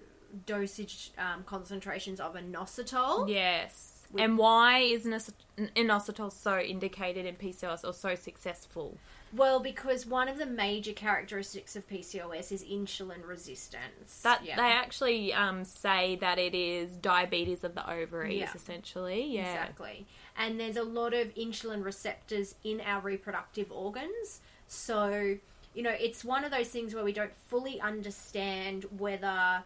dosage 0.48 1.12
um, 1.20 1.44
concentrations 1.44 2.20
of 2.20 2.34
inositol. 2.34 3.30
Yes. 3.30 4.08
And 4.18 4.40
why 4.40 4.80
is 4.80 5.06
inos- 5.06 5.34
inositol 5.76 6.32
so 6.32 6.58
indicated 6.58 7.28
in 7.28 7.36
PCOS 7.36 7.88
or 7.88 7.94
so 7.94 8.16
successful? 8.16 8.98
Well, 9.32 9.60
because 9.60 10.06
one 10.06 10.28
of 10.28 10.38
the 10.38 10.46
major 10.46 10.94
characteristics 10.94 11.76
of 11.76 11.88
PCOS 11.88 12.52
is 12.52 12.64
insulin 12.64 13.26
resistance. 13.28 14.22
That 14.24 14.44
Yeah. 14.44 14.56
they 14.56 14.72
actually 14.72 15.34
um, 15.34 15.64
say 15.66 16.16
that 16.18 16.40
it 16.40 16.56
is 16.56 16.92
diabetes 16.98 17.64
of 17.64 17.76
the 17.76 17.88
ovaries, 17.90 18.40
Yeah. 18.40 18.52
essentially. 18.56 19.24
Yeah, 19.36 19.52
Exactly. 19.52 20.08
And 20.36 20.60
there's 20.60 20.78
a 20.78 20.84
lot 20.84 21.14
of 21.14 21.34
insulin 21.36 21.84
receptors 21.84 22.56
in 22.64 22.82
our 22.82 23.02
reproductive 23.02 23.72
organs. 23.72 24.42
So, 24.68 25.38
you 25.76 25.84
know, 25.84 25.92
it's 25.92 26.24
one 26.24 26.44
of 26.44 26.52
those 26.52 26.70
things 26.70 26.96
where 26.96 27.04
we 27.04 27.14
don't 27.14 27.36
fully 27.48 27.80
understand 27.82 28.86
whether, 28.98 29.64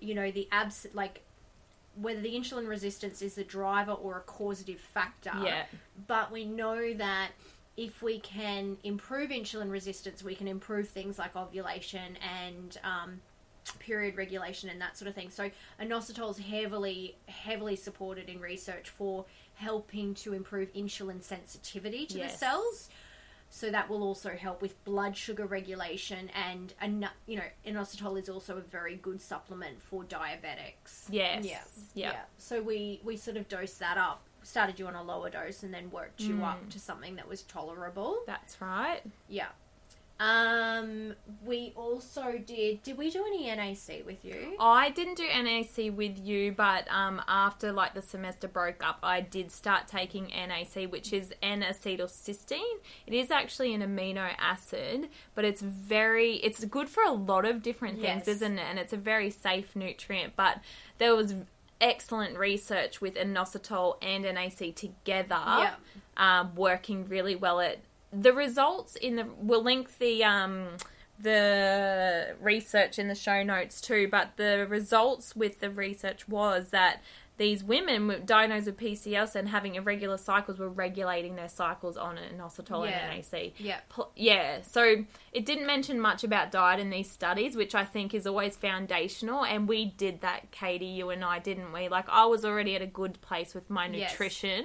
you 0.00 0.14
know, 0.14 0.30
the 0.30 0.48
abs 0.50 0.86
like 0.94 1.22
whether 1.94 2.20
the 2.20 2.34
insulin 2.34 2.68
resistance 2.68 3.22
is 3.22 3.36
the 3.36 3.44
driver 3.44 3.92
or 3.92 4.18
a 4.18 4.20
causative 4.20 4.78
factor. 4.80 5.32
Yeah. 5.42 5.64
But 6.06 6.30
we 6.30 6.44
know 6.44 6.92
that 6.92 7.30
if 7.76 8.02
we 8.02 8.18
can 8.20 8.76
improve 8.84 9.30
insulin 9.30 9.70
resistance, 9.70 10.22
we 10.22 10.34
can 10.34 10.48
improve 10.48 10.88
things 10.88 11.18
like 11.18 11.36
ovulation 11.36 12.16
and 12.22 12.78
um, 12.84 13.20
period 13.78 14.16
regulation 14.16 14.68
and 14.70 14.80
that 14.80 14.96
sort 14.96 15.08
of 15.08 15.14
thing. 15.14 15.30
So 15.30 15.50
inositol 15.80 16.30
is 16.30 16.38
heavily, 16.38 17.16
heavily 17.28 17.76
supported 17.76 18.28
in 18.28 18.40
research 18.40 18.88
for 18.88 19.26
helping 19.54 20.14
to 20.14 20.32
improve 20.32 20.72
insulin 20.72 21.22
sensitivity 21.22 22.06
to 22.06 22.18
Yes. 22.18 22.32
the 22.32 22.38
cells. 22.38 22.88
So 23.48 23.70
that 23.70 23.88
will 23.88 24.02
also 24.02 24.30
help 24.30 24.60
with 24.60 24.82
blood 24.84 25.16
sugar 25.16 25.46
regulation, 25.46 26.28
and 26.34 26.74
you 27.26 27.36
know, 27.36 27.44
inositol 27.64 28.20
is 28.20 28.28
also 28.28 28.56
a 28.56 28.60
very 28.60 28.96
good 28.96 29.22
supplement 29.22 29.80
for 29.80 30.02
diabetics. 30.02 31.04
Yes. 31.08 31.44
Yeah. 31.44 31.62
Yeah. 31.94 32.12
So 32.38 32.60
we 32.60 33.00
we 33.04 33.16
sort 33.16 33.36
of 33.36 33.46
dose 33.48 33.74
that 33.74 33.98
up. 33.98 34.26
Started 34.46 34.78
you 34.78 34.86
on 34.86 34.94
a 34.94 35.02
lower 35.02 35.28
dose, 35.28 35.64
and 35.64 35.74
then 35.74 35.90
worked 35.90 36.20
you 36.20 36.44
up 36.44 36.70
to 36.70 36.78
something 36.78 37.16
that 37.16 37.28
was 37.28 37.42
tolerable. 37.42 38.18
That's 38.28 38.60
right. 38.60 39.00
Yeah. 39.28 39.48
Um, 40.18 41.14
we 41.44 41.72
also 41.76 42.38
did. 42.38 42.82
Did 42.82 42.96
we 42.96 43.10
do 43.10 43.24
any 43.26 43.46
NAC 43.54 44.06
with 44.06 44.24
you? 44.24 44.56
I 44.58 44.90
didn't 44.90 45.16
do 45.16 45.24
NAC 45.26 45.94
with 45.94 46.18
you, 46.18 46.52
but 46.52 46.86
um, 46.90 47.20
after 47.28 47.70
like 47.72 47.92
the 47.92 48.00
semester 48.00 48.48
broke 48.48 48.82
up, 48.86 49.00
I 49.02 49.20
did 49.20 49.50
start 49.50 49.88
taking 49.88 50.28
NAC, 50.28 50.90
which 50.90 51.12
is 51.12 51.34
N-acetylcysteine. 51.42 52.60
It 53.06 53.14
is 53.14 53.30
actually 53.30 53.74
an 53.74 53.82
amino 53.82 54.30
acid, 54.38 55.08
but 55.34 55.44
it's 55.44 55.60
very 55.60 56.36
it's 56.36 56.64
good 56.64 56.88
for 56.88 57.02
a 57.02 57.12
lot 57.12 57.44
of 57.44 57.62
different 57.62 58.00
things, 58.00 58.22
Yes. 58.26 58.36
isn't 58.36 58.58
it? 58.58 58.64
And 58.70 58.78
it's 58.78 58.92
a 58.92 58.96
very 58.98 59.28
safe 59.28 59.76
nutrient. 59.76 60.34
But 60.36 60.60
there 60.98 61.14
was 61.14 61.34
excellent 61.80 62.38
research 62.38 63.00
with 63.00 63.14
inositol 63.16 63.96
and 64.02 64.24
NAC 64.24 64.74
together, 64.74 65.28
Yeah. 65.30 65.74
um, 66.16 66.54
working 66.54 67.06
really 67.06 67.36
well 67.36 67.60
at 67.60 67.78
the 68.12 68.32
results 68.32 68.96
in 68.96 69.16
the 69.16 69.26
we'll 69.38 69.62
link 69.62 69.98
the 69.98 70.22
um 70.24 70.68
the 71.18 72.34
research 72.40 72.98
in 72.98 73.08
the 73.08 73.14
show 73.14 73.42
notes 73.42 73.80
too 73.80 74.06
but 74.10 74.36
the 74.36 74.66
results 74.68 75.34
with 75.34 75.60
the 75.60 75.70
research 75.70 76.28
was 76.28 76.68
that 76.70 77.02
these 77.38 77.62
women 77.62 78.08
were 78.08 78.18
diagnosed 78.18 78.66
with 78.66 78.78
PCOS 78.78 79.34
and 79.36 79.48
having 79.48 79.74
irregular 79.74 80.16
cycles 80.16 80.58
were 80.58 80.68
regulating 80.68 81.36
their 81.36 81.48
cycles 81.48 81.96
on 81.96 82.16
inositol 82.16 82.88
Yeah. 82.88 83.10
and 83.10 83.24
NAC. 83.32 83.52
Yeah. 83.58 83.80
Yeah, 84.14 84.62
so 84.62 85.04
it 85.32 85.44
didn't 85.44 85.66
mention 85.66 86.00
much 86.00 86.24
about 86.24 86.50
diet 86.50 86.80
in 86.80 86.90
these 86.90 87.10
studies, 87.10 87.54
which 87.54 87.74
I 87.74 87.84
think 87.84 88.14
is 88.14 88.26
always 88.26 88.56
foundational. 88.56 89.44
And 89.44 89.68
we 89.68 89.84
did 89.84 90.22
that, 90.22 90.50
Katie, 90.50 90.86
you 90.86 91.10
and 91.10 91.22
I, 91.24 91.38
didn't 91.38 91.72
we? 91.72 91.88
Like, 91.88 92.08
I 92.08 92.24
was 92.24 92.44
already 92.44 92.74
at 92.74 92.82
a 92.82 92.86
good 92.86 93.20
place 93.20 93.54
with 93.54 93.68
my 93.68 93.86
Yes. 93.86 94.12
nutrition. 94.12 94.64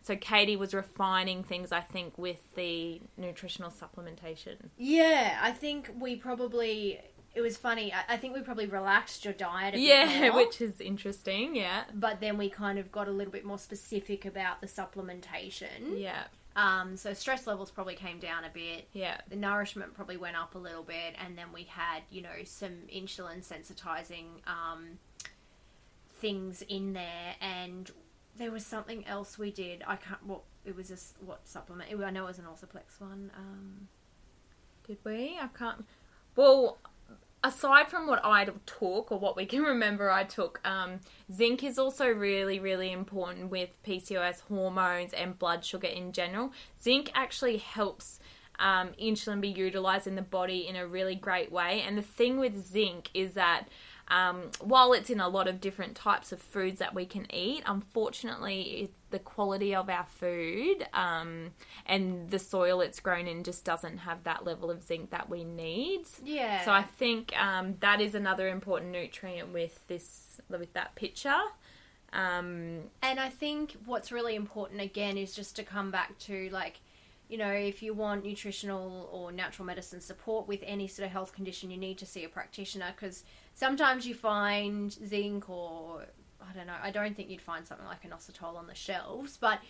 So 0.00 0.16
Katie 0.16 0.56
was 0.56 0.74
refining 0.74 1.44
things, 1.44 1.70
I 1.72 1.80
think, 1.80 2.18
with 2.18 2.38
the 2.54 3.00
nutritional 3.16 3.70
supplementation. 3.70 4.70
Yeah, 4.76 5.38
I 5.40 5.52
think 5.52 5.90
we 5.98 6.16
probably. 6.16 7.00
It 7.34 7.40
was 7.40 7.56
funny. 7.56 7.92
I, 7.92 8.14
I 8.14 8.16
think 8.18 8.34
we 8.34 8.42
probably 8.42 8.66
relaxed 8.66 9.24
your 9.24 9.32
diet 9.34 9.74
a 9.74 9.78
bit 9.78 9.82
Yeah, 9.84 10.30
more, 10.30 10.44
which 10.44 10.60
is 10.60 10.80
interesting. 10.80 11.56
Yeah. 11.56 11.84
but 11.94 12.20
then 12.20 12.36
we 12.36 12.50
kind 12.50 12.78
of 12.78 12.92
got 12.92 13.08
a 13.08 13.10
little 13.10 13.32
bit 13.32 13.44
more 13.44 13.58
specific 13.58 14.24
about 14.26 14.60
the 14.60 14.66
supplementation. 14.66 15.98
Yeah. 15.98 16.24
Um, 16.54 16.96
so 16.98 17.14
stress 17.14 17.46
levels 17.46 17.70
probably 17.70 17.94
came 17.94 18.18
down 18.18 18.44
a 18.44 18.50
bit. 18.50 18.86
Yeah. 18.92 19.18
The 19.30 19.36
nourishment 19.36 19.94
probably 19.94 20.18
went 20.18 20.36
up 20.36 20.54
a 20.54 20.58
little 20.58 20.82
bit, 20.82 21.14
and 21.24 21.38
then 21.38 21.46
we 21.54 21.62
had, 21.64 22.02
you 22.10 22.20
know, 22.20 22.44
some 22.44 22.74
insulin 22.94 23.42
sensitizing 23.42 24.26
um, 24.46 24.98
things 26.20 26.62
in 26.68 26.92
there, 26.92 27.34
and 27.40 27.90
there 28.36 28.50
was 28.50 28.64
something 28.66 29.06
else 29.06 29.38
we 29.38 29.50
did. 29.50 29.82
I 29.86 29.96
can't. 29.96 30.24
What 30.26 30.42
it 30.64 30.76
was 30.76 30.90
a 30.90 31.24
what 31.24 31.48
supplement? 31.48 31.90
I 31.90 32.10
know 32.10 32.24
it 32.24 32.28
was 32.28 32.38
an 32.38 32.44
Orthoplex 32.44 33.00
one. 33.00 33.30
Um, 33.36 33.88
Did 34.86 34.98
we? 35.04 35.38
I 35.40 35.48
can't. 35.56 35.84
Well, 36.36 36.78
aside 37.44 37.88
from 37.88 38.06
what 38.06 38.24
I 38.24 38.44
took 38.66 39.10
or 39.10 39.18
what 39.18 39.36
we 39.36 39.46
can 39.46 39.62
remember 39.74 40.10
I 40.10 40.24
took, 40.24 40.60
um, 40.64 41.00
zinc 41.32 41.62
is 41.62 41.78
also 41.78 42.08
really, 42.08 42.58
really 42.60 42.92
important 42.92 43.50
with 43.50 43.82
PCOS 43.84 44.42
hormones 44.42 45.12
and 45.12 45.38
blood 45.38 45.64
sugar 45.64 45.88
in 45.88 46.12
general. 46.12 46.52
Zinc 46.82 47.10
actually 47.14 47.58
helps 47.58 48.20
um, 48.58 48.90
insulin 49.00 49.40
be 49.40 49.48
utilized 49.48 50.06
in 50.06 50.14
the 50.14 50.22
body 50.22 50.68
in 50.68 50.76
a 50.76 50.86
really 50.86 51.14
great 51.14 51.50
way. 51.50 51.82
And 51.86 51.98
the 51.98 52.02
thing 52.02 52.38
with 52.38 52.66
zinc 52.66 53.10
is 53.14 53.32
that 53.32 53.66
um, 54.08 54.50
while 54.60 54.92
it's 54.92 55.10
in 55.10 55.20
a 55.20 55.28
lot 55.28 55.48
of 55.48 55.60
different 55.60 55.94
types 55.96 56.32
of 56.32 56.40
foods 56.42 56.78
that 56.80 56.94
we 56.94 57.06
can 57.06 57.32
eat, 57.34 57.62
unfortunately, 57.66 58.60
it, 58.62 58.92
the 59.10 59.18
quality 59.18 59.74
of 59.74 59.88
our 59.88 60.06
food 60.06 60.86
um, 60.94 61.50
and 61.86 62.30
the 62.30 62.38
soil 62.38 62.80
it's 62.80 63.00
grown 63.00 63.26
in 63.26 63.44
just 63.44 63.64
doesn't 63.64 63.98
have 63.98 64.24
that 64.24 64.44
level 64.44 64.70
of 64.70 64.82
zinc 64.82 65.10
that 65.10 65.28
we 65.28 65.44
need. 65.44 66.04
yeah. 66.24 66.64
So 66.64 66.72
I 66.72 66.82
think 66.82 67.32
um, 67.38 67.76
that 67.80 68.00
is 68.00 68.14
another 68.14 68.48
important 68.48 68.90
nutrient 68.92 69.52
with 69.52 69.86
this 69.86 70.40
with 70.48 70.72
that 70.74 70.94
picture. 70.94 71.40
Um, 72.12 72.90
And 73.02 73.18
I 73.18 73.30
think 73.30 73.76
what's 73.86 74.12
really 74.12 74.34
important 74.34 74.80
again 74.80 75.16
is 75.16 75.34
just 75.34 75.56
to 75.56 75.62
come 75.62 75.90
back 75.90 76.18
to 76.20 76.50
like, 76.50 76.80
you 77.28 77.38
know, 77.38 77.50
if 77.50 77.82
you 77.82 77.94
want 77.94 78.24
nutritional 78.24 79.08
or 79.10 79.32
natural 79.32 79.64
medicine 79.64 80.00
support 80.00 80.46
with 80.46 80.60
any 80.66 80.86
sort 80.88 81.06
of 81.06 81.12
health 81.12 81.32
condition, 81.32 81.70
you 81.70 81.78
need 81.78 81.96
to 81.98 82.06
see 82.06 82.24
a 82.24 82.28
practitioner 82.28 82.92
because 82.94 83.24
sometimes 83.54 84.06
you 84.06 84.14
find 84.14 84.92
zinc 84.92 85.48
or 85.48 86.04
I 86.40 86.52
don't 86.54 86.66
know, 86.66 86.76
I 86.82 86.90
don't 86.90 87.16
think 87.16 87.30
you'd 87.30 87.40
find 87.40 87.66
something 87.66 87.86
like 87.86 88.02
inositol 88.02 88.56
on 88.56 88.66
the 88.66 88.74
shelves, 88.74 89.36
but 89.36 89.60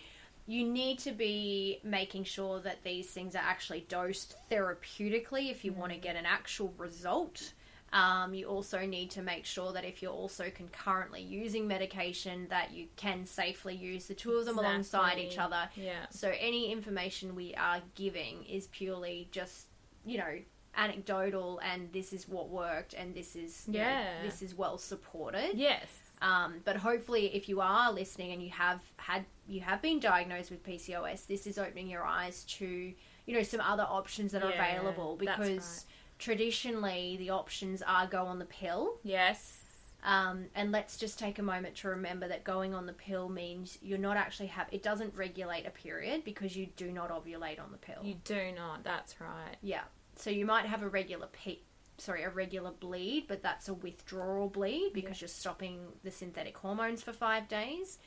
you 0.46 0.66
need 0.66 0.98
to 1.00 1.12
be 1.12 1.78
making 1.84 2.24
sure 2.24 2.60
that 2.60 2.82
these 2.82 3.08
things 3.10 3.36
are 3.36 3.42
actually 3.44 3.86
dosed 3.88 4.34
therapeutically 4.50 5.50
if 5.50 5.64
you 5.64 5.72
want 5.72 5.92
to 5.92 5.98
get 5.98 6.16
an 6.16 6.26
actual 6.26 6.74
result. 6.78 7.52
Um, 7.92 8.32
you 8.32 8.46
also 8.46 8.86
need 8.86 9.10
to 9.12 9.22
make 9.22 9.44
sure 9.44 9.72
that 9.74 9.84
if 9.84 10.00
you're 10.00 10.12
also 10.12 10.50
concurrently 10.50 11.20
using 11.20 11.68
medication, 11.68 12.46
that 12.48 12.72
you 12.72 12.86
can 12.96 13.26
safely 13.26 13.74
use 13.74 14.06
the 14.06 14.14
two 14.14 14.32
of 14.32 14.46
them 14.46 14.58
alongside 14.58 15.18
each 15.18 15.38
other. 15.38 15.68
yeah. 15.76 16.06
So 16.10 16.32
any 16.40 16.72
information 16.72 17.34
we 17.34 17.54
are 17.54 17.82
giving 17.94 18.44
is 18.44 18.66
purely 18.68 19.28
just, 19.30 19.66
you 20.06 20.16
know, 20.16 20.38
anecdotal, 20.76 21.60
and 21.62 21.92
this 21.92 22.12
is 22.12 22.28
what 22.28 22.48
worked, 22.48 22.94
and 22.94 23.14
this 23.14 23.36
is, 23.36 23.64
you 23.66 23.74
know, 23.78 24.04
this 24.24 24.42
is 24.42 24.54
well 24.54 24.78
supported. 24.78 25.52
Yes. 25.54 25.86
Um, 26.20 26.60
but 26.64 26.76
hopefully, 26.76 27.34
if 27.34 27.48
you 27.48 27.60
are 27.60 27.92
listening 27.92 28.32
and 28.32 28.42
you 28.42 28.50
have 28.50 28.80
had 28.96 29.24
you 29.48 29.60
have 29.60 29.82
been 29.82 29.98
diagnosed 29.98 30.50
with 30.50 30.62
PCOS, 30.64 31.26
this 31.26 31.46
is 31.46 31.58
opening 31.58 31.88
your 31.88 32.04
eyes 32.04 32.44
to 32.44 32.92
you 33.26 33.34
know 33.36 33.42
some 33.42 33.60
other 33.60 33.82
options 33.88 34.32
that 34.32 34.42
are 34.42 34.50
Yeah, 34.50 34.64
available 34.76 35.16
because 35.16 35.38
right. 35.48 35.84
traditionally 36.18 37.16
the 37.18 37.30
options 37.30 37.82
are 37.82 38.06
go 38.06 38.24
on 38.26 38.38
the 38.38 38.44
pill. 38.44 38.98
Yes. 39.02 39.58
Um, 40.04 40.46
and 40.56 40.72
let's 40.72 40.96
just 40.96 41.16
take 41.18 41.38
a 41.38 41.42
moment 41.44 41.76
to 41.76 41.88
remember 41.88 42.26
that 42.26 42.42
going 42.42 42.74
on 42.74 42.86
the 42.86 42.92
pill 42.92 43.28
means 43.28 43.78
you're 43.82 43.98
not 43.98 44.16
actually 44.16 44.48
have 44.48 44.66
it 44.72 44.82
doesn't 44.82 45.14
regulate 45.14 45.64
a 45.66 45.70
period 45.70 46.24
because 46.24 46.56
you 46.56 46.66
do 46.76 46.90
not 46.90 47.10
ovulate 47.10 47.60
on 47.60 47.70
the 47.70 47.78
pill. 47.78 48.02
You 48.02 48.14
do 48.24 48.50
not. 48.56 48.82
That's 48.84 49.20
right. 49.20 49.56
Yeah. 49.60 49.82
So 50.22 50.30
you 50.30 50.46
might 50.46 50.66
have 50.66 50.82
a 50.82 50.88
regular 50.88 51.26
pe- 51.32 51.58
sorry, 51.98 52.22
a 52.22 52.30
regular 52.30 52.70
bleed, 52.70 53.24
but 53.26 53.42
that's 53.42 53.68
a 53.68 53.74
withdrawal 53.74 54.48
bleed 54.48 54.92
because 54.94 55.20
you're 55.20 55.26
stopping 55.26 55.80
the 56.04 56.12
synthetic 56.12 56.56
hormones 56.56 57.02
for 57.02 57.12
5 57.12 57.48
days. 57.48 57.98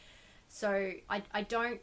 So 0.48 0.94
I 1.10 1.24
I 1.34 1.42
don't 1.42 1.82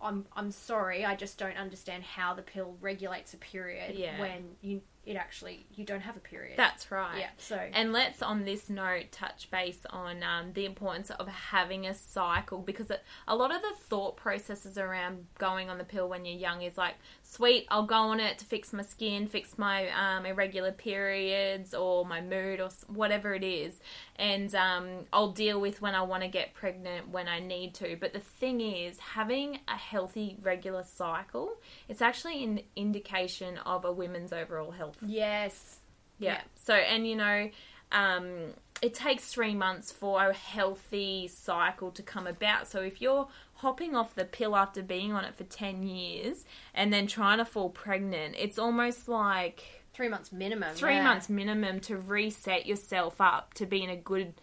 I'm 0.00 0.24
I'm 0.34 0.50
sorry, 0.52 1.04
I 1.04 1.16
just 1.16 1.38
don't 1.38 1.56
understand 1.58 2.02
how 2.04 2.32
the 2.32 2.42
pill 2.42 2.76
regulates 2.80 3.34
a 3.34 3.36
period 3.36 3.94
Yeah. 3.96 4.18
when 4.18 4.56
you 4.62 4.80
it 5.06 5.16
actually 5.16 5.64
you 5.74 5.84
don't 5.84 6.02
have 6.02 6.16
a 6.16 6.20
period. 6.20 6.58
That's 6.58 6.90
right. 6.90 7.18
yeah. 7.18 7.28
So 7.38 7.58
And 7.72 7.92
let's, 7.92 8.20
on 8.20 8.44
this 8.44 8.68
note, 8.68 9.10
touch 9.10 9.50
base 9.50 9.80
on 9.88 10.22
um, 10.22 10.52
the 10.52 10.66
importance 10.66 11.10
of 11.10 11.26
having 11.28 11.86
a 11.86 11.94
cycle 11.94 12.58
because 12.58 12.90
it, 12.90 13.02
a 13.26 13.34
lot 13.34 13.54
of 13.54 13.62
the 13.62 13.72
thought 13.88 14.16
processes 14.16 14.76
around 14.76 15.26
going 15.38 15.70
on 15.70 15.78
the 15.78 15.84
pill 15.84 16.08
when 16.08 16.24
you're 16.24 16.36
young 16.36 16.62
is 16.62 16.76
like, 16.76 16.94
sweet, 17.22 17.66
I'll 17.70 17.86
go 17.86 17.94
on 17.94 18.20
it 18.20 18.38
to 18.38 18.44
fix 18.44 18.72
my 18.72 18.82
skin, 18.82 19.26
fix 19.26 19.56
my 19.56 19.88
um, 19.90 20.26
irregular 20.26 20.72
periods 20.72 21.72
or 21.72 22.04
my 22.04 22.20
mood 22.20 22.60
or 22.60 22.68
whatever 22.86 23.34
it 23.34 23.44
is. 23.44 23.78
And 24.16 24.54
um, 24.54 25.06
I'll 25.12 25.32
deal 25.32 25.60
with 25.60 25.80
when 25.80 25.94
I 25.94 26.02
want 26.02 26.22
to 26.22 26.28
get 26.28 26.52
pregnant 26.52 27.08
when 27.08 27.28
I 27.28 27.40
need 27.40 27.74
to. 27.74 27.96
But 27.98 28.12
the 28.12 28.20
thing 28.20 28.60
is, 28.60 28.98
having 28.98 29.60
a 29.68 29.76
healthy, 29.76 30.36
regular 30.42 30.84
cycle, 30.84 31.54
it's 31.88 32.02
actually 32.02 32.44
an 32.44 32.60
indication 32.76 33.58
of 33.58 33.84
a 33.84 33.92
woman's 33.92 34.32
overall 34.32 34.72
health 34.72 34.97
yes. 35.04 35.80
yeah. 36.18 36.32
Yeah. 36.32 36.40
So, 36.56 36.74
and 36.74 37.06
you 37.06 37.16
know, 37.16 37.50
um, 37.92 38.54
it 38.82 38.94
takes 38.94 39.28
three 39.28 39.54
months 39.54 39.90
for 39.90 40.28
a 40.28 40.32
healthy 40.32 41.28
cycle 41.28 41.90
to 41.92 42.02
come 42.02 42.26
about. 42.26 42.68
So, 42.68 42.80
if 42.80 43.00
you're 43.00 43.28
hopping 43.54 43.96
off 43.96 44.14
the 44.14 44.24
pill 44.24 44.56
after 44.56 44.82
being 44.82 45.12
on 45.12 45.24
it 45.24 45.34
for 45.34 45.44
10 45.44 45.82
years 45.82 46.44
and 46.74 46.92
then 46.92 47.06
trying 47.06 47.38
to 47.38 47.44
fall 47.44 47.70
pregnant, 47.70 48.36
it's 48.38 48.58
almost 48.58 49.08
like 49.08 49.64
3 49.94 50.08
months 50.08 50.30
minimum. 50.30 50.74
three 50.74 50.94
yeah. 50.94 51.02
months 51.02 51.28
minimum 51.28 51.80
to 51.80 51.96
reset 51.96 52.66
yourself 52.66 53.20
up 53.20 53.54
to 53.54 53.66
be 53.66 53.82
in 53.82 53.90
a 53.90 53.96
good 53.96 54.34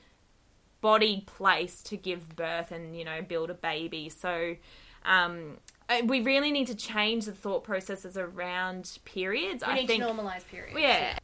body 0.82 1.24
place 1.26 1.82
to 1.84 1.96
give 1.96 2.36
birth 2.36 2.72
and, 2.72 2.96
you 2.96 3.06
know, 3.06 3.22
build 3.22 3.50
a 3.50 3.54
baby. 3.54 4.10
So, 4.10 4.56
um, 5.06 5.58
we 6.06 6.22
really 6.22 6.52
need 6.52 6.68
to 6.68 6.76
change 6.76 7.26
the 7.26 7.32
thought 7.32 7.64
processes 7.64 8.18
around 8.18 8.98
periods. 9.06 9.64
We 9.66 9.72
I 9.72 9.76
need 9.76 9.88
think, 9.88 10.04
to 10.04 10.10
normalize 10.10 10.46
periods. 10.48 10.80
yeah, 10.80 11.18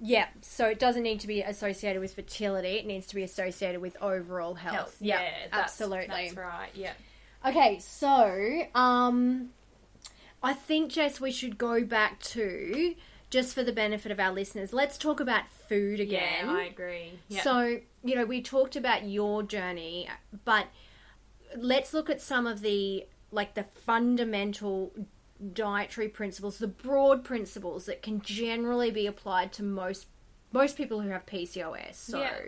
Yeah, 0.00 0.26
so 0.42 0.66
it 0.66 0.78
doesn't 0.78 1.02
need 1.02 1.20
to 1.20 1.26
be 1.26 1.40
associated 1.42 2.00
with 2.00 2.14
fertility. 2.14 2.70
It 2.76 2.86
needs 2.86 3.06
to 3.08 3.14
be 3.14 3.22
associated 3.22 3.80
with 3.80 3.96
overall 4.02 4.54
health. 4.54 4.74
health. 4.74 4.96
Yeah, 5.00 5.22
Yeah, 5.22 5.30
that's, 5.50 5.72
absolutely. 5.80 6.08
That's 6.08 6.36
right. 6.36 6.70
Yeah. 6.74 6.92
Okay, 7.44 7.78
so 7.80 8.62
um, 8.74 9.50
I 10.42 10.52
think 10.52 10.92
Jess, 10.92 11.20
we 11.20 11.32
should 11.32 11.58
go 11.58 11.84
back 11.84 12.20
to 12.20 12.94
just 13.30 13.54
for 13.54 13.62
the 13.62 13.72
benefit 13.72 14.12
of 14.12 14.20
our 14.20 14.30
listeners. 14.30 14.72
Let's 14.72 14.98
talk 14.98 15.18
about 15.18 15.48
food 15.68 16.00
again. 16.00 16.46
Yeah, 16.46 16.52
I 16.52 16.62
agree. 16.64 17.18
Yeah. 17.28 17.42
So 17.42 17.80
you 18.04 18.14
know, 18.14 18.24
we 18.24 18.42
talked 18.42 18.76
about 18.76 19.08
your 19.08 19.42
journey, 19.42 20.08
but 20.44 20.66
let's 21.56 21.94
look 21.94 22.10
at 22.10 22.20
some 22.20 22.46
of 22.46 22.60
the 22.60 23.06
like 23.30 23.54
the 23.54 23.64
fundamental 23.64 24.92
dietary 25.52 26.08
principles, 26.08 26.58
the 26.58 26.68
broad 26.68 27.24
principles 27.24 27.86
that 27.86 28.02
can 28.02 28.20
generally 28.20 28.90
be 28.90 29.06
applied 29.06 29.52
to 29.54 29.62
most 29.62 30.06
most 30.52 30.76
people 30.76 31.00
who 31.00 31.08
have 31.08 31.26
PCOS. 31.26 31.94
So 31.94 32.20
Yeah. 32.20 32.38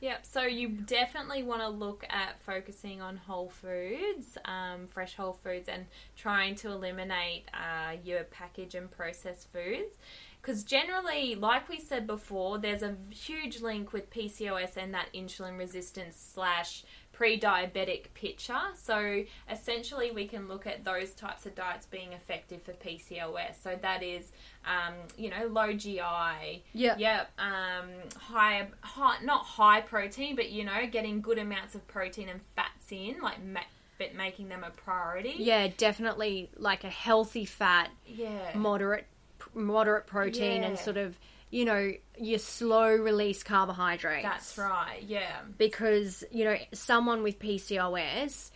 Yep. 0.00 0.26
So 0.26 0.42
you 0.42 0.68
definitely 0.68 1.42
want 1.42 1.62
to 1.62 1.68
look 1.68 2.04
at 2.10 2.42
focusing 2.42 3.00
on 3.00 3.16
whole 3.16 3.48
foods, 3.48 4.36
um, 4.44 4.86
fresh 4.88 5.14
whole 5.14 5.32
foods, 5.32 5.66
and 5.66 5.86
trying 6.14 6.56
to 6.56 6.70
eliminate 6.70 7.48
uh, 7.54 7.92
your 8.04 8.24
package 8.24 8.74
and 8.74 8.90
processed 8.90 9.50
foods. 9.50 9.94
Because 10.42 10.62
generally, 10.62 11.36
like 11.36 11.70
we 11.70 11.80
said 11.80 12.06
before, 12.06 12.58
there's 12.58 12.82
a 12.82 12.96
huge 13.08 13.62
link 13.62 13.94
with 13.94 14.10
PCOS 14.10 14.76
and 14.76 14.92
that 14.92 15.06
insulin 15.14 15.56
resistance 15.56 16.16
slash 16.34 16.84
pre-diabetic 17.14 18.12
picture. 18.14 18.58
So 18.74 19.24
essentially, 19.50 20.10
we 20.10 20.26
can 20.26 20.48
look 20.48 20.66
at 20.66 20.84
those 20.84 21.12
types 21.14 21.46
of 21.46 21.54
diets 21.54 21.86
being 21.86 22.12
effective 22.12 22.62
for 22.62 22.72
PCOS. 22.72 23.62
So 23.62 23.78
that 23.80 24.02
is, 24.02 24.32
um, 24.66 24.94
you 25.16 25.30
know, 25.30 25.46
low 25.46 25.72
GI, 25.72 26.62
yeah, 26.72 26.96
Yep. 26.98 27.30
Um, 27.38 27.88
high, 28.18 28.68
high, 28.80 29.16
not 29.22 29.44
high 29.44 29.80
protein, 29.80 30.36
but 30.36 30.50
you 30.50 30.64
know, 30.64 30.86
getting 30.90 31.20
good 31.20 31.38
amounts 31.38 31.74
of 31.74 31.86
protein 31.88 32.28
and 32.28 32.40
fats 32.56 32.90
in, 32.90 33.16
like 33.22 33.42
ma- 33.44 33.60
but 33.98 34.14
making 34.14 34.48
them 34.48 34.64
a 34.64 34.70
priority. 34.70 35.34
yeah, 35.38 35.68
definitely 35.76 36.50
like 36.56 36.82
a 36.84 36.90
healthy 36.90 37.44
fat, 37.44 37.90
Yeah. 38.06 38.50
moderate 38.54 39.06
moderate 39.54 40.06
protein, 40.06 40.64
and 40.64 40.76
sort 40.78 40.96
of 40.96 41.16
you 41.54 41.64
know 41.64 41.92
your 42.18 42.40
slow 42.40 42.92
release 42.96 43.44
carbohydrates. 43.44 44.24
That's 44.24 44.58
right. 44.58 45.02
Yeah. 45.06 45.36
because 45.56 46.24
you 46.32 46.44
know 46.44 46.56
someone 46.72 47.22
with 47.22 47.38
PCOS 47.38 48.50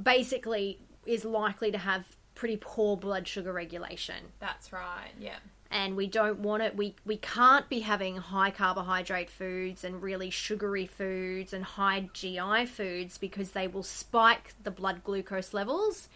basically 0.00 0.78
is 1.04 1.24
likely 1.24 1.72
to 1.72 1.78
have 1.78 2.04
pretty 2.36 2.58
poor 2.60 2.96
blood 2.96 3.26
sugar 3.26 3.52
regulation 3.52 4.16
That's 4.38 4.72
right. 4.72 5.10
Yeah. 5.18 5.36
and 5.70 5.96
we 5.96 6.06
don't 6.06 6.38
want 6.40 6.62
it 6.62 6.76
we 6.76 6.94
we 7.04 7.16
can't 7.16 7.68
be 7.68 7.80
having 7.80 8.16
high 8.16 8.50
carbohydrate 8.50 9.30
foods 9.30 9.82
and 9.84 10.00
really 10.02 10.30
sugary 10.30 10.86
foods 10.86 11.52
and 11.52 11.64
high 11.64 12.08
GI 12.12 12.66
foods 12.66 13.18
because 13.18 13.50
they 13.50 13.66
will 13.66 13.82
spike 13.82 14.54
the 14.62 14.70
blood 14.70 15.02
glucose 15.02 15.52
levels 15.52 16.08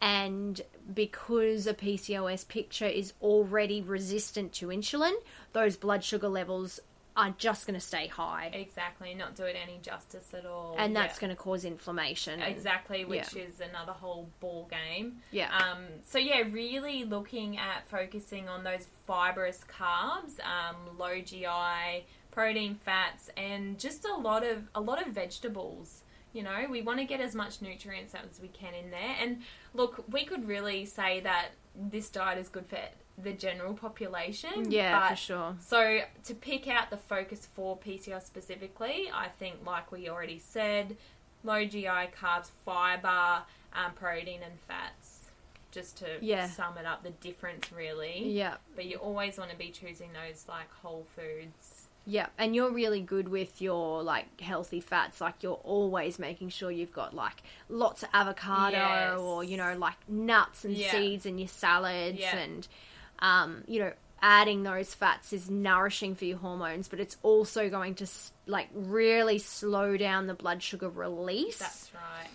and 0.00 0.60
because 0.92 1.66
a 1.66 1.74
PCOS 1.74 2.46
picture 2.48 2.86
is 2.86 3.12
already 3.22 3.80
resistant 3.82 4.52
to 4.52 4.66
insulin 4.68 5.12
those 5.52 5.76
blood 5.76 6.04
sugar 6.04 6.28
levels 6.28 6.80
are 7.16 7.34
just 7.38 7.66
going 7.66 7.72
to 7.74 7.80
stay 7.84 8.06
high 8.08 8.50
Exactly. 8.52 9.14
Not 9.14 9.34
do 9.36 9.44
it 9.44 9.56
any 9.60 9.78
justice 9.80 10.34
at 10.34 10.44
all. 10.44 10.76
and 10.78 10.94
that's 10.94 11.16
Yeah. 11.16 11.20
going 11.22 11.30
to 11.36 11.42
cause 11.42 11.64
inflammation. 11.64 12.42
and- 12.42 12.54
Exactly, 12.54 13.06
which 13.06 13.32
Yeah. 13.34 13.44
is 13.44 13.58
another 13.60 13.92
whole 13.92 14.28
ball 14.38 14.68
game. 14.70 15.22
Yeah. 15.30 15.56
Um, 15.56 15.86
so 16.04 16.18
yeah, 16.18 16.40
really 16.50 17.04
looking 17.04 17.56
at 17.56 17.88
focusing 17.88 18.50
on 18.50 18.64
those 18.64 18.86
fibrous 19.06 19.64
carbs, 19.66 20.38
um, 20.44 20.98
low 20.98 21.22
GI, 21.22 22.04
protein, 22.32 22.74
fats, 22.74 23.30
and 23.34 23.78
just 23.80 24.04
a 24.04 24.14
lot 24.14 24.44
of 24.44 24.68
a 24.74 24.80
lot 24.82 25.00
of 25.00 25.08
vegetables. 25.14 26.02
You 26.36 26.42
know, 26.42 26.66
we 26.68 26.82
want 26.82 26.98
to 26.98 27.06
get 27.06 27.22
as 27.22 27.34
much 27.34 27.62
nutrients 27.62 28.14
as 28.14 28.40
we 28.42 28.48
can 28.48 28.74
in 28.74 28.90
there. 28.90 29.16
And 29.22 29.40
look, 29.72 30.04
we 30.12 30.26
could 30.26 30.46
really 30.46 30.84
say 30.84 31.20
that 31.20 31.52
this 31.74 32.10
diet 32.10 32.36
is 32.38 32.48
good 32.50 32.66
for 32.66 32.78
the 33.16 33.32
general 33.32 33.72
population. 33.72 34.70
yeah, 34.70 35.00
but 35.00 35.08
for 35.08 35.16
sure. 35.16 35.56
so 35.66 36.00
to 36.24 36.34
pick 36.34 36.68
out 36.68 36.90
the 36.90 36.98
focus 36.98 37.48
for 37.54 37.78
PCOS 37.78 38.26
specifically, 38.26 39.10
I 39.14 39.28
think 39.28 39.56
like 39.64 39.90
we 39.90 40.10
already 40.10 40.38
said, 40.38 40.98
low 41.42 41.64
GI 41.64 42.10
carbs, 42.20 42.50
fiber, 42.66 43.42
um, 43.72 43.92
protein, 43.94 44.40
and 44.44 44.60
fats. 44.68 45.22
Just 45.70 45.96
to 45.98 46.18
Yeah. 46.20 46.48
sum 46.48 46.76
it 46.76 46.84
up, 46.84 47.02
the 47.02 47.10
difference 47.10 47.72
really. 47.72 48.28
Yeah, 48.28 48.56
But 48.74 48.84
you 48.84 48.98
always 48.98 49.38
want 49.38 49.50
to 49.52 49.56
be 49.56 49.70
choosing 49.70 50.10
those 50.12 50.44
like 50.46 50.70
whole 50.82 51.06
foods. 51.16 51.85
Yeah, 52.06 52.26
and 52.38 52.54
you're 52.54 52.70
really 52.70 53.00
good 53.00 53.28
with 53.28 53.60
your 53.60 54.02
like 54.02 54.40
healthy 54.40 54.80
fats. 54.80 55.20
Like 55.20 55.42
you're 55.42 55.60
always 55.64 56.18
making 56.18 56.50
sure 56.50 56.70
you've 56.70 56.92
got 56.92 57.14
like 57.14 57.42
lots 57.68 58.02
of 58.04 58.08
avocado 58.12 58.76
Yes. 58.76 59.18
or 59.18 59.42
you 59.44 59.56
know 59.56 59.76
like 59.76 59.96
nuts 60.08 60.64
and 60.64 60.74
Yeah. 60.76 60.90
seeds 60.92 61.26
in 61.26 61.38
your 61.38 61.48
salads, 61.48 62.18
Yeah. 62.20 62.36
and 62.36 62.68
um, 63.18 63.64
you 63.66 63.80
know 63.80 63.92
adding 64.22 64.62
those 64.62 64.94
fats 64.94 65.32
is 65.32 65.50
nourishing 65.50 66.14
for 66.14 66.24
your 66.24 66.38
hormones, 66.38 66.88
but 66.88 66.98
it's 67.00 67.16
also 67.22 67.68
going 67.68 67.94
to 67.94 68.06
like 68.46 68.68
really 68.72 69.38
slow 69.38 69.96
down 69.96 70.26
the 70.26 70.34
blood 70.34 70.62
sugar 70.62 70.88
release. 70.88 71.58
That's 71.58 71.90
right. 71.94 72.30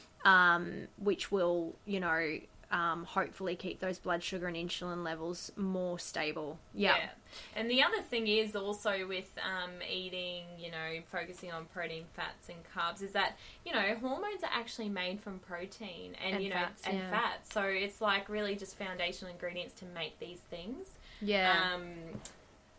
um, 0.56 0.88
which 1.00 1.32
will, 1.32 1.76
you 1.86 2.00
know, 2.00 2.38
um, 2.72 3.04
hopefully 3.04 3.56
keep 3.56 3.80
those 3.80 4.00
blood 4.00 4.24
sugar 4.24 4.48
and 4.48 4.56
insulin 4.56 5.04
levels 5.04 5.52
more 5.56 6.00
stable. 6.00 6.58
Yeah. 6.74 7.10
And 7.56 7.70
the 7.70 7.84
other 7.84 8.02
thing 8.02 8.28
is 8.28 8.56
also 8.56 9.06
with 9.08 9.30
um, 9.46 9.72
eating, 9.90 10.46
you 10.58 10.72
know, 10.72 11.02
focusing 11.12 11.52
on 11.52 11.66
protein, 11.66 12.06
fats, 12.14 12.50
and 12.50 12.58
carbs 12.76 13.04
is 13.04 13.12
that, 13.12 13.38
you 13.66 13.74
know, 13.74 13.96
hormones 14.00 14.44
are 14.44 14.50
actually 14.54 14.90
made 14.90 15.20
from 15.22 15.40
protein 15.40 16.16
and, 16.24 16.36
And 16.36 16.44
you 16.44 16.50
know, 16.50 16.56
fats, 16.56 16.82
and 16.86 16.98
yeah. 16.98 17.10
fats. 17.10 17.54
So 17.54 17.64
it's 17.64 18.02
like 18.02 18.30
really 18.30 18.56
just 18.56 18.78
foundational 18.78 19.32
ingredients 19.32 19.74
to 19.76 19.86
make 19.86 20.20
these 20.20 20.40
things. 20.50 20.88
Yeah. 21.22 21.74
Um, 21.76 22.20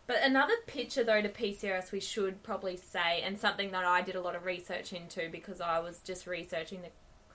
But 0.09 0.17
another 0.25 0.55
picture, 0.67 1.05
though, 1.05 1.23
to 1.23 1.29
PCOS, 1.29 1.93
we 1.93 2.01
should 2.01 2.43
probably 2.43 2.77
say, 2.77 3.23
and 3.23 3.39
something 3.39 3.71
that 3.71 3.85
I 3.85 4.03
did 4.03 4.17
a 4.17 4.21
lot 4.21 4.35
of 4.35 4.45
research 4.45 4.93
into 4.93 5.29
because 5.31 5.61
I 5.61 5.79
was 5.79 6.01
just 6.01 6.27
researching 6.27 6.83
the 6.83 6.89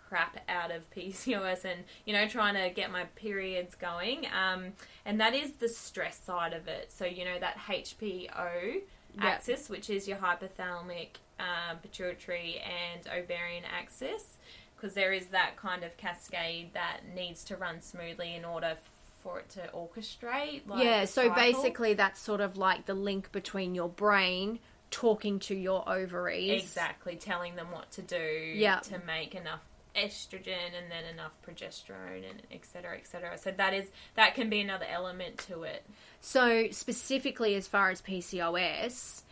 crap 0.07 0.37
out 0.49 0.71
of 0.71 0.89
PCOS 0.95 1.65
and, 1.65 1.83
you 2.05 2.13
know, 2.13 2.27
trying 2.27 2.55
to 2.55 2.73
get 2.73 2.91
my 2.91 3.05
periods 3.15 3.75
going. 3.75 4.25
Um, 4.27 4.73
and 5.05 5.19
that 5.19 5.33
is 5.33 5.53
the 5.53 5.69
stress 5.69 6.17
side 6.17 6.53
of 6.53 6.67
it. 6.67 6.91
So, 6.91 7.05
you 7.05 7.25
know, 7.25 7.39
that 7.39 7.57
HPO 7.57 8.81
axis, 9.19 9.69
which 9.69 9.89
is 9.89 10.07
your 10.07 10.17
hypothalamic, 10.17 11.17
um, 11.39 11.77
pituitary, 11.81 12.61
and 12.61 13.07
ovarian 13.07 13.63
axis, 13.65 14.37
because 14.75 14.93
there 14.93 15.13
is 15.13 15.27
that 15.27 15.55
kind 15.55 15.83
of 15.83 15.95
cascade 15.97 16.73
that 16.73 17.01
needs 17.15 17.43
to 17.45 17.55
run 17.55 17.81
smoothly 17.81 18.35
in 18.35 18.45
order 18.45 18.75
for 19.21 19.39
it 19.39 19.49
to 19.49 19.69
orchestrate. 19.73 20.61
Like 20.67 20.83
yeah, 20.83 21.05
so 21.05 21.33
basically 21.33 21.93
that's 21.95 22.19
sort 22.19 22.41
of 22.41 22.57
like 22.57 22.85
the 22.85 22.93
link 22.93 23.31
between 23.31 23.75
your 23.75 23.89
brain 23.89 24.59
talking 24.91 25.39
to 25.39 25.55
your 25.55 25.87
ovaries. 25.89 26.61
Exactly, 26.61 27.15
telling 27.15 27.55
them 27.55 27.71
what 27.71 27.91
to 27.91 28.01
do 28.01 28.53
Yeah. 28.55 28.79
to 28.81 28.99
make 29.05 29.35
enough 29.35 29.61
estrogen 29.97 30.71
and 30.77 30.91
then 30.91 31.05
enough 31.11 31.33
progesterone 31.45 32.29
and 32.29 32.41
et 32.51 32.65
cetera, 32.65 32.95
et 32.95 33.07
cetera. 33.07 33.37
So 33.37 33.51
that 33.51 33.73
is 33.73 33.85
that 34.15 34.35
can 34.35 34.49
be 34.49 34.61
another 34.61 34.85
element 34.89 35.37
to 35.49 35.63
it. 35.63 35.85
So 36.21 36.67
specifically 36.71 37.55
as 37.55 37.67
far 37.67 37.89
as 37.89 38.01
PCOS, 38.01 39.23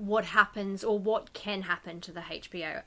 what 0.00 0.24
happens 0.24 0.82
or 0.82 0.98
what 0.98 1.34
can 1.34 1.60
happen 1.60 2.00
to 2.00 2.10
the 2.10 2.20
HPOA 2.20 2.82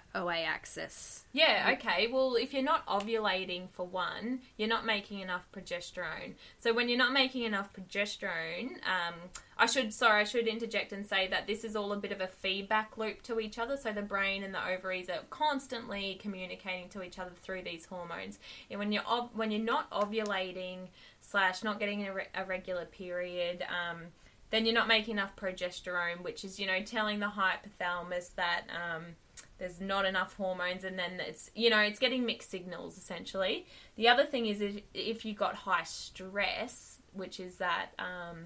axis? 0.47 1.25
Yeah, 1.31 1.75
okay. 1.77 2.07
Well, 2.11 2.35
if 2.35 2.53
you're 2.53 2.63
not 2.63 2.87
ovulating 2.87 3.69
for 3.69 3.85
one, 3.85 4.39
you're 4.57 4.67
not 4.67 4.83
making 4.83 5.19
enough 5.19 5.47
progesterone. 5.55 6.33
So 6.59 6.73
when 6.73 6.89
you're 6.89 6.97
not 6.97 7.13
making 7.13 7.43
enough 7.43 7.71
progesterone, 7.71 8.77
um, 8.87 9.13
I 9.59 9.67
should 9.67 9.93
sorry, 9.93 10.21
I 10.21 10.23
should 10.23 10.47
interject 10.47 10.91
and 10.91 11.05
say 11.05 11.27
that 11.27 11.45
this 11.45 11.63
is 11.63 11.75
all 11.75 11.93
a 11.93 11.97
bit 11.97 12.11
of 12.11 12.19
a 12.19 12.25
feedback 12.27 12.97
loop 12.97 13.21
to 13.23 13.39
each 13.39 13.59
other. 13.59 13.77
So 13.77 13.91
the 13.91 14.01
brain 14.01 14.43
and 14.43 14.51
the 14.51 14.67
ovaries 14.67 15.07
are 15.07 15.21
constantly 15.29 16.17
communicating 16.19 16.89
to 16.89 17.03
each 17.03 17.19
other 17.19 17.31
through 17.43 17.61
these 17.61 17.85
hormones. 17.85 18.39
And 18.71 18.79
when 18.79 18.91
you're 18.91 19.05
ov- 19.05 19.35
when 19.35 19.51
you're 19.51 19.61
not 19.61 19.87
ovulating 19.91 20.87
slash 21.21 21.63
not 21.63 21.79
getting 21.79 22.07
a, 22.07 22.13
re- 22.13 22.27
a 22.33 22.43
regular 22.43 22.85
period. 22.85 23.63
Um, 23.69 24.07
then 24.53 24.67
you're 24.67 24.75
not 24.75 24.87
making 24.87 25.13
enough 25.13 25.35
progesterone, 25.35 26.21
which 26.21 26.45
is, 26.45 26.59
you 26.59 26.67
know, 26.67 26.79
telling 26.83 27.19
the 27.19 27.25
hypothalamus 27.25 28.35
that 28.35 28.65
um, 28.69 29.03
there's 29.57 29.81
not 29.81 30.05
enough 30.05 30.35
hormones, 30.35 30.83
and 30.83 30.97
then 30.97 31.13
it's, 31.19 31.49
you 31.55 31.71
know, 31.71 31.79
it's 31.79 31.97
getting 31.97 32.23
mixed 32.23 32.51
signals 32.51 32.95
essentially. 32.95 33.65
The 33.95 34.09
other 34.09 34.25
thing 34.25 34.45
is 34.45 34.61
if, 34.61 34.81
if 34.93 35.25
you've 35.25 35.37
got 35.37 35.55
high 35.55 35.85
stress, 35.85 36.99
which 37.13 37.39
is 37.39 37.55
that, 37.55 37.93
um, 37.97 38.45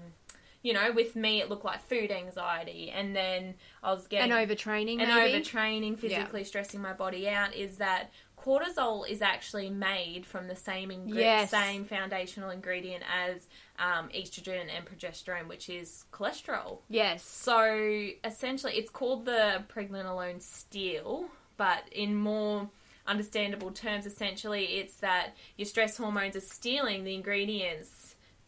you 0.68 0.74
know, 0.74 0.92
with 0.92 1.16
me 1.16 1.40
it 1.40 1.48
looked 1.48 1.64
like 1.64 1.80
food 1.88 2.10
anxiety, 2.10 2.90
and 2.90 3.16
then 3.16 3.54
I 3.82 3.94
was 3.94 4.06
getting 4.06 4.30
And 4.30 4.50
overtraining, 4.50 5.00
and 5.00 5.08
maybe? 5.08 5.42
overtraining, 5.42 5.98
physically 5.98 6.44
stressing 6.44 6.82
my 6.82 6.92
body 6.92 7.26
out, 7.26 7.54
is 7.54 7.78
that 7.78 8.10
cortisol 8.36 9.08
is 9.08 9.22
actually 9.22 9.70
made 9.70 10.26
from 10.26 10.46
the 10.46 10.54
same 10.54 10.90
ingre- 10.90 11.14
Yes. 11.14 11.50
same 11.50 11.86
foundational 11.86 12.50
ingredient 12.50 13.02
as 13.10 13.48
um, 13.78 14.10
estrogen 14.10 14.66
and 14.76 14.84
progesterone, 14.84 15.46
which 15.48 15.70
is 15.70 16.04
cholesterol. 16.12 16.80
Yes. 16.90 17.24
So 17.24 18.10
essentially, 18.22 18.74
it's 18.74 18.90
called 18.90 19.24
the 19.24 19.64
pregnenolone 19.74 20.42
steal, 20.42 21.28
but 21.56 21.82
in 21.92 22.14
more 22.14 22.68
understandable 23.06 23.70
terms, 23.70 24.04
essentially, 24.04 24.64
it's 24.80 24.96
that 24.96 25.34
your 25.56 25.64
stress 25.64 25.96
hormones 25.96 26.36
are 26.36 26.40
stealing 26.40 27.04
the 27.04 27.14
ingredients 27.14 27.88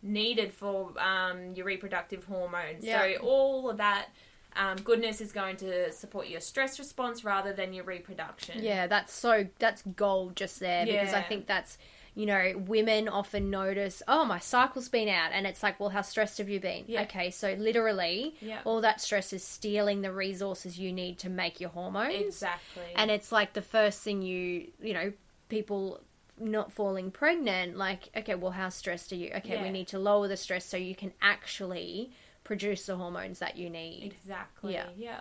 needed 0.02 0.52
for 0.52 0.92
um, 0.98 1.54
your 1.54 1.66
reproductive 1.66 2.24
hormones. 2.24 2.84
Yeah. 2.84 3.02
So 3.02 3.20
all 3.22 3.70
of 3.70 3.78
that. 3.78 4.08
Um, 4.56 4.78
goodness 4.78 5.20
is 5.20 5.30
going 5.30 5.58
to 5.58 5.92
support 5.92 6.26
your 6.26 6.40
stress 6.40 6.80
response 6.80 7.24
rather 7.24 7.52
than 7.52 7.72
your 7.72 7.84
reproduction. 7.84 8.64
Yeah, 8.64 8.88
that's 8.88 9.12
so 9.12 9.46
that's 9.60 9.82
gold 9.94 10.34
just 10.34 10.58
there 10.58 10.84
because 10.86 11.14
I 11.14 11.22
think 11.22 11.46
that's 11.46 11.78
you 12.14 12.26
know, 12.26 12.52
women 12.66 13.08
often 13.08 13.50
notice, 13.50 14.02
oh, 14.08 14.24
my 14.24 14.38
cycle's 14.38 14.88
been 14.88 15.08
out, 15.08 15.30
and 15.32 15.46
it's 15.46 15.62
like, 15.62 15.78
well, 15.78 15.90
how 15.90 16.02
stressed 16.02 16.38
have 16.38 16.48
you 16.48 16.60
been? 16.60 16.84
Yeah. 16.86 17.02
Okay, 17.02 17.30
so 17.30 17.54
literally, 17.54 18.34
Yeah. 18.40 18.60
all 18.64 18.80
that 18.80 19.00
stress 19.00 19.32
is 19.32 19.44
stealing 19.44 20.02
the 20.02 20.12
resources 20.12 20.78
you 20.78 20.92
need 20.92 21.18
to 21.20 21.30
make 21.30 21.60
your 21.60 21.70
hormones. 21.70 22.14
Exactly. 22.14 22.82
And 22.96 23.10
it's 23.10 23.30
like 23.30 23.52
the 23.52 23.62
first 23.62 24.02
thing 24.02 24.22
you, 24.22 24.72
you 24.82 24.92
know, 24.92 25.12
people 25.48 26.00
not 26.40 26.72
falling 26.72 27.10
pregnant, 27.10 27.76
like, 27.76 28.08
okay, 28.16 28.34
well, 28.34 28.52
how 28.52 28.68
stressed 28.68 29.12
are 29.12 29.16
you? 29.16 29.30
Okay, 29.36 29.60
we 29.62 29.70
need 29.70 29.88
to 29.88 29.98
lower 29.98 30.28
the 30.28 30.36
stress 30.36 30.64
so 30.64 30.76
you 30.76 30.94
can 30.94 31.12
actually 31.20 32.12
produce 32.44 32.86
the 32.86 32.96
hormones 32.96 33.38
that 33.38 33.56
you 33.56 33.70
need. 33.70 34.12
Exactly. 34.12 34.72
Yeah. 34.72 34.86
Yeah. 34.96 35.20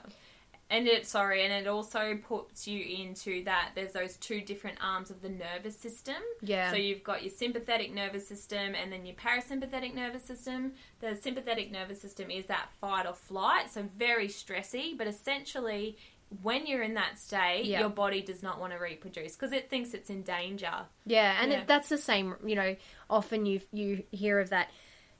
And 0.72 0.88
it 0.88 1.08
sorry, 1.08 1.44
and 1.44 1.52
it 1.52 1.68
also 1.68 2.16
puts 2.28 2.68
you 2.68 2.80
into 2.84 3.44
that 3.46 3.72
there's 3.74 3.92
those 3.92 4.18
two 4.18 4.40
different 4.40 4.78
arms 4.84 5.10
of 5.10 5.20
the 5.24 5.30
nervous 5.30 5.76
system. 5.76 6.18
Yeah. 6.42 6.70
So 6.70 6.78
you've 6.78 7.04
got 7.04 7.24
your 7.24 7.32
sympathetic 7.32 7.92
nervous 7.92 8.28
system 8.28 8.76
and 8.76 8.92
then 8.92 9.04
your 9.04 9.16
parasympathetic 9.16 9.96
nervous 9.96 10.24
system. 10.24 10.74
The 11.00 11.16
sympathetic 11.16 11.72
nervous 11.72 12.00
system 12.00 12.30
is 12.30 12.46
that 12.46 12.70
fight 12.80 13.08
or 13.08 13.16
flight, 13.16 13.72
so 13.72 13.88
very 13.98 14.28
stressy, 14.28 14.96
but 14.96 15.08
essentially 15.08 15.98
when 16.42 16.68
you're 16.68 16.84
in 16.84 16.94
that 16.94 17.18
state, 17.18 17.66
Yeah. 17.66 17.80
your 17.82 17.90
body 17.90 18.22
does 18.22 18.44
not 18.44 18.60
want 18.60 18.74
to 18.74 18.80
reproduce 18.80 19.36
because 19.36 19.52
it 19.52 19.70
thinks 19.70 19.94
it's 19.94 20.10
in 20.10 20.22
danger. 20.22 20.86
Yeah, 21.06 21.38
and 21.42 21.52
Yeah. 21.52 21.60
It, 21.62 21.68
that's 21.68 21.90
the 21.90 21.98
same. 21.98 22.36
You 22.46 22.56
know, 22.56 22.76
often 23.10 23.46
you 23.46 23.62
you 23.72 24.04
hear 24.12 24.40
of 24.40 24.50
that. 24.52 24.70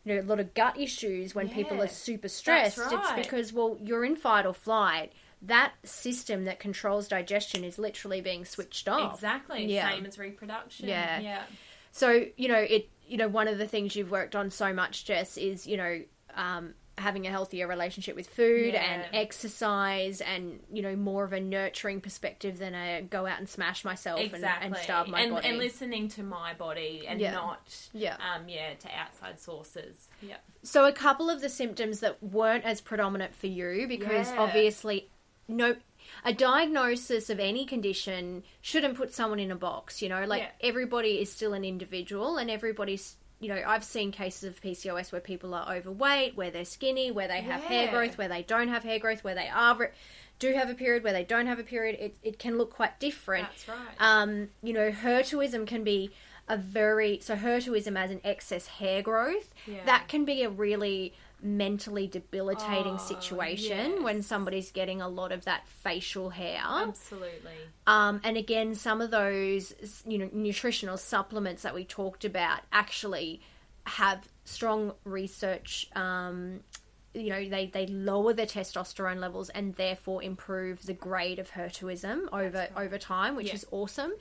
You 0.06 0.16
know, 0.16 0.22
a 0.22 0.24
lot 0.24 0.40
of 0.40 0.54
gut 0.54 0.80
issues 0.80 1.36
when 1.36 1.50
people 1.50 1.82
are 1.82 1.88
super 1.88 2.30
stressed. 2.30 2.78
that's 2.78 2.94
It's 2.94 3.12
because 3.28 3.52
well, 3.52 3.78
you're 3.82 4.06
in 4.06 4.16
fight 4.16 4.46
or 4.46 4.54
flight. 4.54 5.12
That 5.42 5.74
system 5.84 6.46
that 6.46 6.60
controls 6.60 7.08
digestion 7.08 7.64
is 7.64 7.78
literally 7.78 8.22
being 8.22 8.46
switched 8.46 8.88
off. 8.88 9.16
Exactly. 9.16 9.66
Yeah. 9.66 9.90
Same 9.90 10.06
as 10.06 10.18
reproduction. 10.18 10.88
Yeah. 10.88 11.20
Yeah. 11.20 11.44
So 11.92 12.26
you 12.38 12.48
know, 12.48 12.60
it. 12.60 12.90
You 13.08 13.18
know, 13.18 13.28
one 13.28 13.48
of 13.48 13.58
the 13.58 13.68
things 13.68 13.96
you've 13.96 14.12
worked 14.12 14.36
on 14.36 14.52
so 14.52 14.72
much, 14.72 15.06
Jess, 15.06 15.38
is 15.38 15.66
you 15.66 15.78
know. 15.78 16.02
Um, 16.36 16.76
having 17.00 17.26
a 17.26 17.30
healthier 17.30 17.68
relationship 17.68 18.16
with 18.16 18.28
food 18.28 18.74
Yeah. 18.74 18.84
and 18.84 19.06
exercise 19.16 20.22
and 20.22 20.60
you 20.72 20.82
know 20.82 20.96
more 20.96 21.24
of 21.24 21.34
a 21.34 21.40
nurturing 21.40 22.02
perspective 22.02 22.60
than 22.60 22.76
a 22.76 23.02
go 23.02 23.26
out 23.26 23.40
and 23.40 23.48
smash 23.50 23.84
myself 23.86 24.20
and, 24.20 24.34
Exactly. 24.34 24.68
and 24.68 24.76
starve 24.78 25.08
my 25.08 25.22
and, 25.22 25.32
body 25.34 25.48
and 25.48 25.58
listening 25.58 26.08
to 26.10 26.24
my 26.24 26.54
body 26.54 27.06
and 27.08 27.20
Yeah. 27.20 27.32
not 27.32 27.90
Yeah. 27.94 28.18
um 28.18 28.48
yeah 28.50 28.74
to 28.74 28.88
outside 28.98 29.40
sources. 29.40 30.08
Yeah. 30.22 30.38
So 30.64 30.86
a 30.86 30.92
couple 30.92 31.30
of 31.30 31.42
the 31.42 31.50
symptoms 31.50 32.02
that 32.02 32.22
weren't 32.22 32.66
as 32.66 32.82
predominant 32.82 33.36
for 33.36 33.48
you 33.48 33.88
because 33.88 34.30
Yeah. 34.32 34.40
obviously 34.40 35.10
no 35.48 35.76
a 36.26 36.34
diagnosis 36.34 37.30
of 37.30 37.40
any 37.40 37.66
condition 37.66 38.44
shouldn't 38.62 38.96
put 38.98 39.14
someone 39.14 39.40
in 39.40 39.52
a 39.52 39.56
box, 39.56 40.02
you 40.02 40.10
know? 40.10 40.26
Like 40.26 40.50
everybody 40.60 41.22
is 41.22 41.32
still 41.32 41.54
an 41.54 41.64
individual 41.64 42.38
and 42.38 42.50
everybody's 42.50 43.16
you 43.40 43.48
know, 43.48 43.62
I've 43.66 43.84
seen 43.84 44.12
cases 44.12 44.44
of 44.44 44.62
PCOS 44.62 45.12
where 45.12 45.22
people 45.22 45.54
are 45.54 45.74
overweight, 45.74 46.36
where 46.36 46.52
they're 46.52 46.66
skinny, 46.66 47.10
where 47.10 47.28
they 47.28 47.42
have 47.42 47.64
hair 47.64 47.90
growth, 47.90 48.18
where 48.18 48.28
they 48.28 48.44
don't 48.44 48.68
have 48.68 48.84
hair 48.84 49.00
growth, 49.00 49.24
where 49.24 49.36
they 49.36 49.48
are 49.48 49.92
do 50.40 50.54
have 50.54 50.70
a 50.70 50.74
period, 50.74 51.04
where 51.04 51.14
they 51.14 51.24
don't 51.24 51.48
have 51.48 51.60
a 51.60 51.64
period. 51.64 51.98
It 52.00 52.16
it 52.24 52.40
can 52.40 52.58
look 52.58 52.72
quite 52.74 53.00
different. 53.00 53.48
That's 53.50 53.68
right. 53.68 53.78
Um, 54.00 54.50
you 54.64 54.74
know, 54.74 54.92
hirsutism 54.92 55.68
can 55.68 55.84
be 55.84 56.12
a 56.48 56.58
very 56.58 57.20
so 57.22 57.36
hirsutism 57.36 57.98
as 57.98 58.10
an 58.10 58.22
excess 58.24 58.68
hair 58.68 59.02
growth. 59.02 59.54
Yeah. 59.68 59.86
That 59.86 60.08
can 60.08 60.26
be 60.26 60.44
a 60.44 60.50
really 60.50 61.14
mentally 61.42 62.08
debilitating 62.08 62.96
Oh, 62.96 62.98
situation 62.98 64.04
when 64.04 64.22
somebody's 64.22 64.72
getting 64.72 65.02
a 65.02 65.08
lot 65.08 65.32
of 65.32 65.46
that 65.46 65.68
facial 65.68 66.30
hair. 66.30 66.62
Absolutely. 66.66 67.52
Um, 67.88 68.22
and 68.24 68.38
again, 68.38 68.76
some 68.76 69.02
of 69.02 69.12
those 69.12 69.74
you 70.06 70.18
know 70.18 70.30
nutritional 70.32 70.98
supplements 70.98 71.64
that 71.64 71.74
we 71.74 71.86
talked 71.86 72.26
about 72.26 72.62
actually 72.72 73.42
have 73.86 74.28
strong 74.46 74.94
research. 75.04 75.88
Um, 75.96 76.62
you 77.14 77.30
know, 77.30 77.50
they, 77.50 77.66
they 77.66 77.88
lower 77.88 78.34
the 78.34 78.46
testosterone 78.46 79.18
levels 79.18 79.50
and 79.50 79.74
therefore 79.76 80.22
improve 80.22 80.86
the 80.86 80.94
grade 80.94 81.40
of 81.40 81.52
hirsutism 81.52 82.32
over 82.32 82.68
over 82.78 82.98
time, 82.98 83.36
which 83.36 83.48
Yeah. 83.48 83.56
is 83.56 83.66
awesome. 83.72 84.12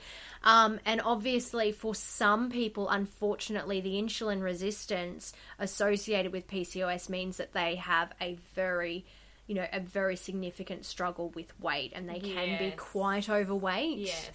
Um, 0.43 0.79
and 0.85 0.99
obviously, 1.01 1.71
for 1.71 1.93
some 1.93 2.49
people, 2.49 2.89
unfortunately, 2.89 3.79
the 3.81 3.93
insulin 4.01 4.41
resistance 4.41 5.33
associated 5.59 6.31
with 6.31 6.47
PCOS 6.47 7.09
means 7.09 7.37
that 7.37 7.53
they 7.53 7.75
have 7.75 8.11
a 8.19 8.35
very 8.55 9.05
you 9.45 9.55
know, 9.55 9.65
a 9.73 9.79
very 9.79 10.15
significant 10.15 10.85
struggle 10.85 11.29
with 11.29 11.59
weight 11.59 11.91
and 11.95 12.07
they 12.07 12.19
can 12.19 12.59
be 12.59 12.69
quite 12.77 13.27
overweight. 13.31 13.97
Yes. 13.97 14.29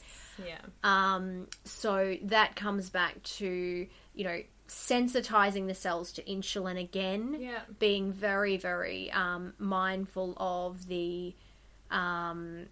Yeah. 0.45 0.59
Um, 0.83 1.47
so 1.63 2.17
that 2.23 2.57
comes 2.57 2.91
back 2.91 3.23
to, 3.23 3.87
you 4.15 4.25
know, 4.25 4.41
sensitizing 4.69 5.67
the 5.67 5.75
cells 5.75 6.13
to 6.13 6.23
insulin 6.23 6.79
again. 6.81 7.37
Yeah. 7.39 7.61
Being 7.79 8.13
very, 8.13 8.57
very 8.57 9.11
um, 9.13 9.55
mindful 9.59 10.35
of 10.37 10.87
the, 10.89 11.35
um, 11.91 12.67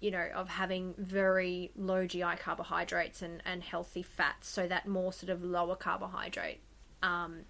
you 0.00 0.10
know, 0.10 0.26
of 0.34 0.48
having 0.48 0.94
very 0.98 1.70
low 1.76 2.06
GI 2.06 2.36
carbohydrates 2.38 3.22
and, 3.22 3.42
and 3.44 3.62
healthy 3.62 4.02
fats 4.02 4.48
so 4.48 4.66
that 4.66 4.86
more 4.86 5.12
sort 5.12 5.30
of 5.30 5.42
lower 5.42 5.76
carbohydrate 5.76 6.60
um, 7.02 7.40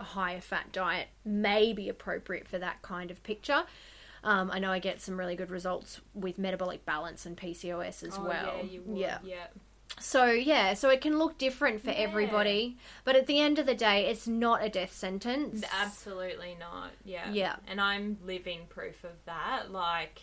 higher 0.00 0.40
fat 0.40 0.72
diet 0.72 1.08
may 1.24 1.72
be 1.72 1.88
appropriate 1.88 2.46
for 2.48 2.58
that 2.58 2.82
kind 2.82 3.10
of 3.10 3.22
picture. 3.22 3.64
Um, 4.24 4.50
I 4.52 4.58
know 4.60 4.70
I 4.70 4.78
get 4.78 5.00
some 5.00 5.18
really 5.18 5.34
good 5.34 5.50
results 5.50 6.00
with 6.14 6.38
metabolic 6.38 6.84
balance 6.84 7.26
and 7.26 7.36
PCOS 7.36 8.06
as 8.06 8.16
Oh, 8.18 8.24
well. 8.24 8.56
yeah, 8.58 8.62
you 8.62 8.82
would. 8.82 8.98
yeah. 8.98 9.18
So 10.00 10.26
yeah, 10.26 10.74
so 10.74 10.88
it 10.90 11.00
can 11.00 11.18
look 11.18 11.38
different 11.38 11.82
for 11.82 11.90
Yeah. 11.90 11.96
everybody, 11.98 12.76
but 13.04 13.14
at 13.16 13.26
the 13.26 13.38
end 13.40 13.58
of 13.58 13.66
the 13.66 13.74
day, 13.74 14.06
it's 14.06 14.26
not 14.26 14.64
a 14.64 14.68
death 14.68 14.92
sentence. 14.92 15.64
Absolutely 15.80 16.56
not. 16.58 16.90
Yeah. 17.04 17.30
Yeah. 17.30 17.56
And 17.68 17.80
I'm 17.80 18.18
living 18.24 18.66
proof 18.68 19.04
of 19.04 19.12
that. 19.26 19.70
Like 19.70 20.20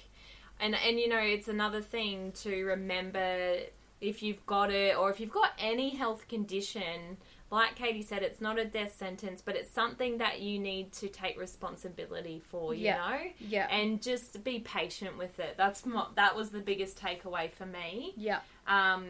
and 0.60 0.76
and 0.76 1.00
you 1.00 1.08
know, 1.08 1.20
it's 1.20 1.48
another 1.48 1.82
thing 1.82 2.32
to 2.44 2.64
remember 2.66 3.58
if 4.02 4.24
you've 4.24 4.46
got 4.46 4.72
it 4.72 4.98
or 4.98 5.10
if 5.10 5.20
you've 5.20 5.32
got 5.32 5.52
any 5.60 5.90
health 5.90 6.28
condition, 6.30 7.18
like 7.52 7.76
Katie 7.76 8.02
said, 8.02 8.22
it's 8.24 8.40
not 8.40 8.58
a 8.60 8.64
death 8.66 8.96
sentence, 8.98 9.42
but 9.44 9.56
it's 9.56 9.72
something 9.72 10.20
that 10.20 10.40
you 10.40 10.58
need 10.60 10.94
to 10.94 11.08
take 11.10 11.38
responsibility 11.38 12.40
for, 12.50 12.74
you 12.74 12.86
Yeah. 12.86 12.98
know? 12.98 13.20
Yeah. 13.40 13.68
And 13.70 14.02
just 14.02 14.42
be 14.44 14.60
patient 14.60 15.18
with 15.18 15.38
it. 15.40 15.56
That's 15.58 15.86
mo- 15.86 16.10
that 16.16 16.36
was 16.36 16.52
the 16.52 16.60
biggest 16.62 16.98
takeaway 16.98 17.52
for 17.52 17.66
me. 17.66 18.14
Yeah. 18.18 18.40
um, 18.68 19.08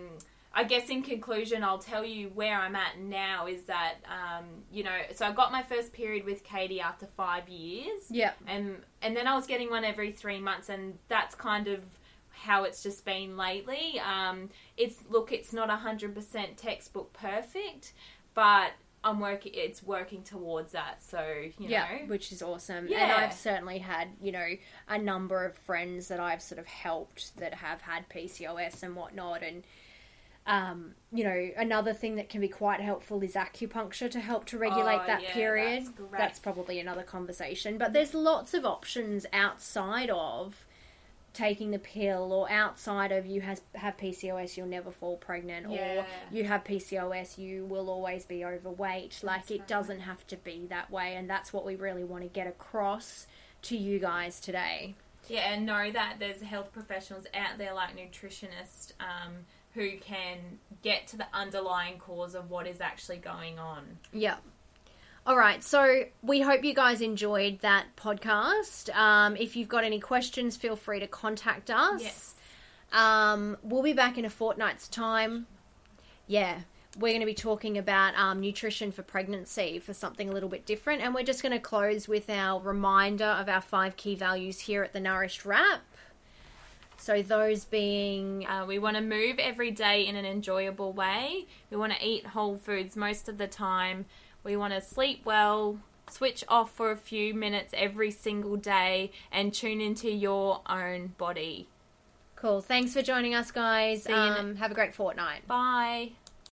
I 0.52 0.64
guess 0.64 0.90
in 0.90 1.04
conclusion, 1.04 1.64
I'll 1.64 1.78
tell 1.78 2.04
you 2.04 2.30
where 2.30 2.60
I'm 2.60 2.76
at 2.76 3.00
now 3.00 3.46
is 3.46 3.64
that, 3.64 3.96
um, 4.06 4.46
you 4.72 4.84
know, 4.84 4.98
so 5.14 5.26
I 5.26 5.32
got 5.32 5.52
my 5.52 5.62
first 5.62 5.94
period 5.94 6.26
with 6.26 6.44
Katie 6.44 6.82
after 6.82 7.06
five 7.06 7.48
years. 7.50 8.02
Yeah. 8.10 8.32
And, 8.48 8.78
and 9.02 9.16
then 9.16 9.28
I 9.28 9.36
was 9.36 9.46
getting 9.46 9.70
one 9.70 9.84
every 9.84 10.12
three 10.12 10.40
months, 10.40 10.70
and 10.70 10.98
that's 11.08 11.36
kind 11.36 11.68
of 11.68 11.82
how 12.32 12.64
it's 12.64 12.82
just 12.82 13.06
been 13.06 13.38
lately. 13.38 14.00
Um, 14.00 14.50
it's, 14.76 14.98
look, 15.10 15.32
it's 15.32 15.54
not 15.54 15.70
100% 15.70 16.56
textbook 16.58 17.14
perfect, 17.14 17.94
but 18.34 18.72
I'm 19.04 19.20
working, 19.20 19.52
it's 19.54 19.84
working 19.84 20.24
towards 20.24 20.72
that. 20.72 21.04
So, 21.04 21.22
you 21.60 21.70
yeah, 21.70 21.86
know. 22.02 22.08
which 22.08 22.32
is 22.32 22.42
awesome. 22.42 22.88
And 22.92 23.12
I've 23.12 23.34
certainly 23.34 23.78
had, 23.78 24.08
you 24.20 24.32
know, 24.32 24.48
a 24.88 24.98
number 24.98 25.46
of 25.46 25.56
friends 25.60 26.08
that 26.08 26.20
I've 26.20 26.42
sort 26.42 26.58
of 26.58 26.66
helped 26.66 27.38
that 27.38 27.54
have 27.54 27.82
had 27.82 28.10
PCOS 28.10 28.82
and 28.82 28.96
whatnot. 28.96 29.44
And, 29.44 29.64
um, 30.48 30.94
you 31.12 31.24
know, 31.24 31.50
another 31.58 31.94
thing 31.94 32.16
that 32.16 32.30
can 32.30 32.42
be 32.42 32.48
quite 32.48 32.80
helpful 32.82 33.22
is 33.24 33.34
acupuncture 33.34 34.10
to 34.10 34.20
help 34.20 34.46
to 34.46 34.58
regulate 34.58 35.02
Oh, 35.04 35.08
that 35.08 35.22
yeah, 35.22 35.34
period. 35.34 35.86
that's. 35.86 36.12
That's 36.12 36.40
probably 36.40 36.80
another 36.80 37.04
conversation. 37.04 37.78
But 37.78 37.94
there's 37.94 38.14
lots 38.14 38.54
of 38.54 38.66
options 38.66 39.26
outside 39.34 40.10
of 40.10 40.66
taking 41.32 41.70
the 41.70 41.78
pill 41.80 42.34
or 42.34 42.50
outside 42.52 43.12
of 43.12 43.24
you 43.28 43.40
has 43.42 43.62
have 43.76 43.96
PCOS 43.98 44.58
you'll 44.58 44.66
never 44.66 44.90
fall 44.90 45.16
pregnant 45.16 45.70
Yeah. 45.70 46.00
or 46.00 46.06
you 46.32 46.44
have 46.46 46.64
PCOS 46.64 47.38
you 47.38 47.66
will 47.66 47.88
always 47.88 48.26
be 48.26 48.44
overweight 48.44 49.20
like 49.22 49.42
That's 49.42 49.52
it 49.52 49.60
right. 49.60 49.68
doesn't 49.68 50.00
have 50.00 50.26
to 50.28 50.38
be 50.38 50.66
that 50.72 50.90
way 50.90 51.16
and 51.16 51.30
that's 51.30 51.54
what 51.54 51.68
we 51.68 51.76
really 51.76 52.04
want 52.04 52.24
to 52.24 52.30
get 52.30 52.48
across 52.48 53.28
to 53.62 53.78
you 53.78 54.00
guys 54.00 54.40
today 54.40 54.96
Yeah, 55.28 55.54
and 55.54 55.68
know 55.68 55.92
that 55.92 56.16
there's 56.20 56.42
health 56.42 56.74
professionals 56.74 57.26
out 57.36 57.60
there 57.60 57.76
like 57.76 57.96
nutritionists 57.96 58.94
um, 59.00 59.34
who 59.80 59.98
can 59.98 60.38
get 60.84 61.08
to 61.08 61.18
the 61.18 61.28
underlying 61.34 61.98
cause 61.98 62.36
of 62.36 62.50
what 62.50 62.68
is 62.68 62.82
actually 62.82 63.18
going 63.18 63.58
on. 63.60 63.84
yeah 64.12 64.36
all 65.26 65.38
right 65.38 65.64
so 65.64 66.04
we 66.22 66.42
hope 66.42 66.64
you 66.64 66.74
guys 66.74 67.02
enjoyed 67.02 67.60
that 67.60 67.86
podcast 67.96 68.94
um, 68.96 69.36
if 69.38 69.56
you've 69.56 69.68
got 69.70 69.84
any 69.84 70.00
questions 70.00 70.58
feel 70.58 70.76
free 70.76 71.00
to 71.00 71.08
contact 71.08 71.70
us 71.70 72.02
Yes. 72.02 72.36
Um, 72.92 73.58
we'll 73.62 73.84
be 73.84 73.94
back 73.94 74.18
in 74.18 74.26
a 74.26 74.30
fortnight's 74.32 74.88
time. 74.88 75.46
Yeah, 76.26 76.62
we're 76.98 77.12
going 77.12 77.20
to 77.20 77.26
be 77.28 77.36
talking 77.36 77.78
about 77.78 78.16
um, 78.16 78.40
nutrition 78.40 78.92
for 78.92 79.04
pregnancy 79.04 79.78
for 79.78 79.94
something 79.94 80.28
a 80.28 80.32
little 80.32 80.50
bit 80.50 80.66
different. 80.66 81.02
And 81.04 81.14
we're 81.14 81.24
just 81.24 81.44
going 81.44 81.52
to 81.52 81.60
close 81.60 82.08
with 82.08 82.30
our 82.30 82.60
reminder 82.60 83.26
of 83.26 83.48
our 83.48 83.62
five 83.62 83.96
key 83.96 84.16
values 84.16 84.62
here 84.62 84.82
at 84.84 84.94
the 84.94 85.00
Nourished 85.00 85.46
Wrap. 85.46 85.82
So, 87.00 87.22
those 87.22 87.66
being 87.66 88.46
Uh, 88.48 88.66
we 88.66 88.78
want 88.78 88.98
to 88.98 89.02
move 89.02 89.40
every 89.40 89.72
day 89.72 90.06
in 90.06 90.16
an 90.16 90.26
enjoyable 90.26 90.94
way. 90.94 91.48
We 91.72 91.78
want 91.78 91.94
to 91.94 92.06
eat 92.06 92.28
whole 92.28 92.58
foods 92.58 92.96
most 92.96 93.30
of 93.30 93.38
the 93.38 93.48
time. 93.48 94.06
We 94.44 94.56
want 94.56 94.74
to 94.74 94.82
sleep 94.82 95.26
well, 95.26 95.80
switch 96.10 96.44
off 96.48 96.72
for 96.72 96.92
a 96.92 96.98
few 96.98 97.34
minutes 97.34 97.74
every 97.76 98.12
single 98.12 98.58
day, 98.58 99.12
and 99.32 99.54
tune 99.54 99.82
into 99.82 100.10
your 100.12 100.62
own 100.68 101.14
body. 101.18 101.68
cool. 102.36 102.62
Thanks 102.62 102.94
for 102.94 103.02
joining 103.02 103.36
us, 103.36 103.52
guys. 103.52 104.08
Um, 104.08 104.56
have 104.56 104.72
a 104.72 104.74
great 104.74 104.96
fortnight. 104.96 105.46
Bye. 105.48 106.12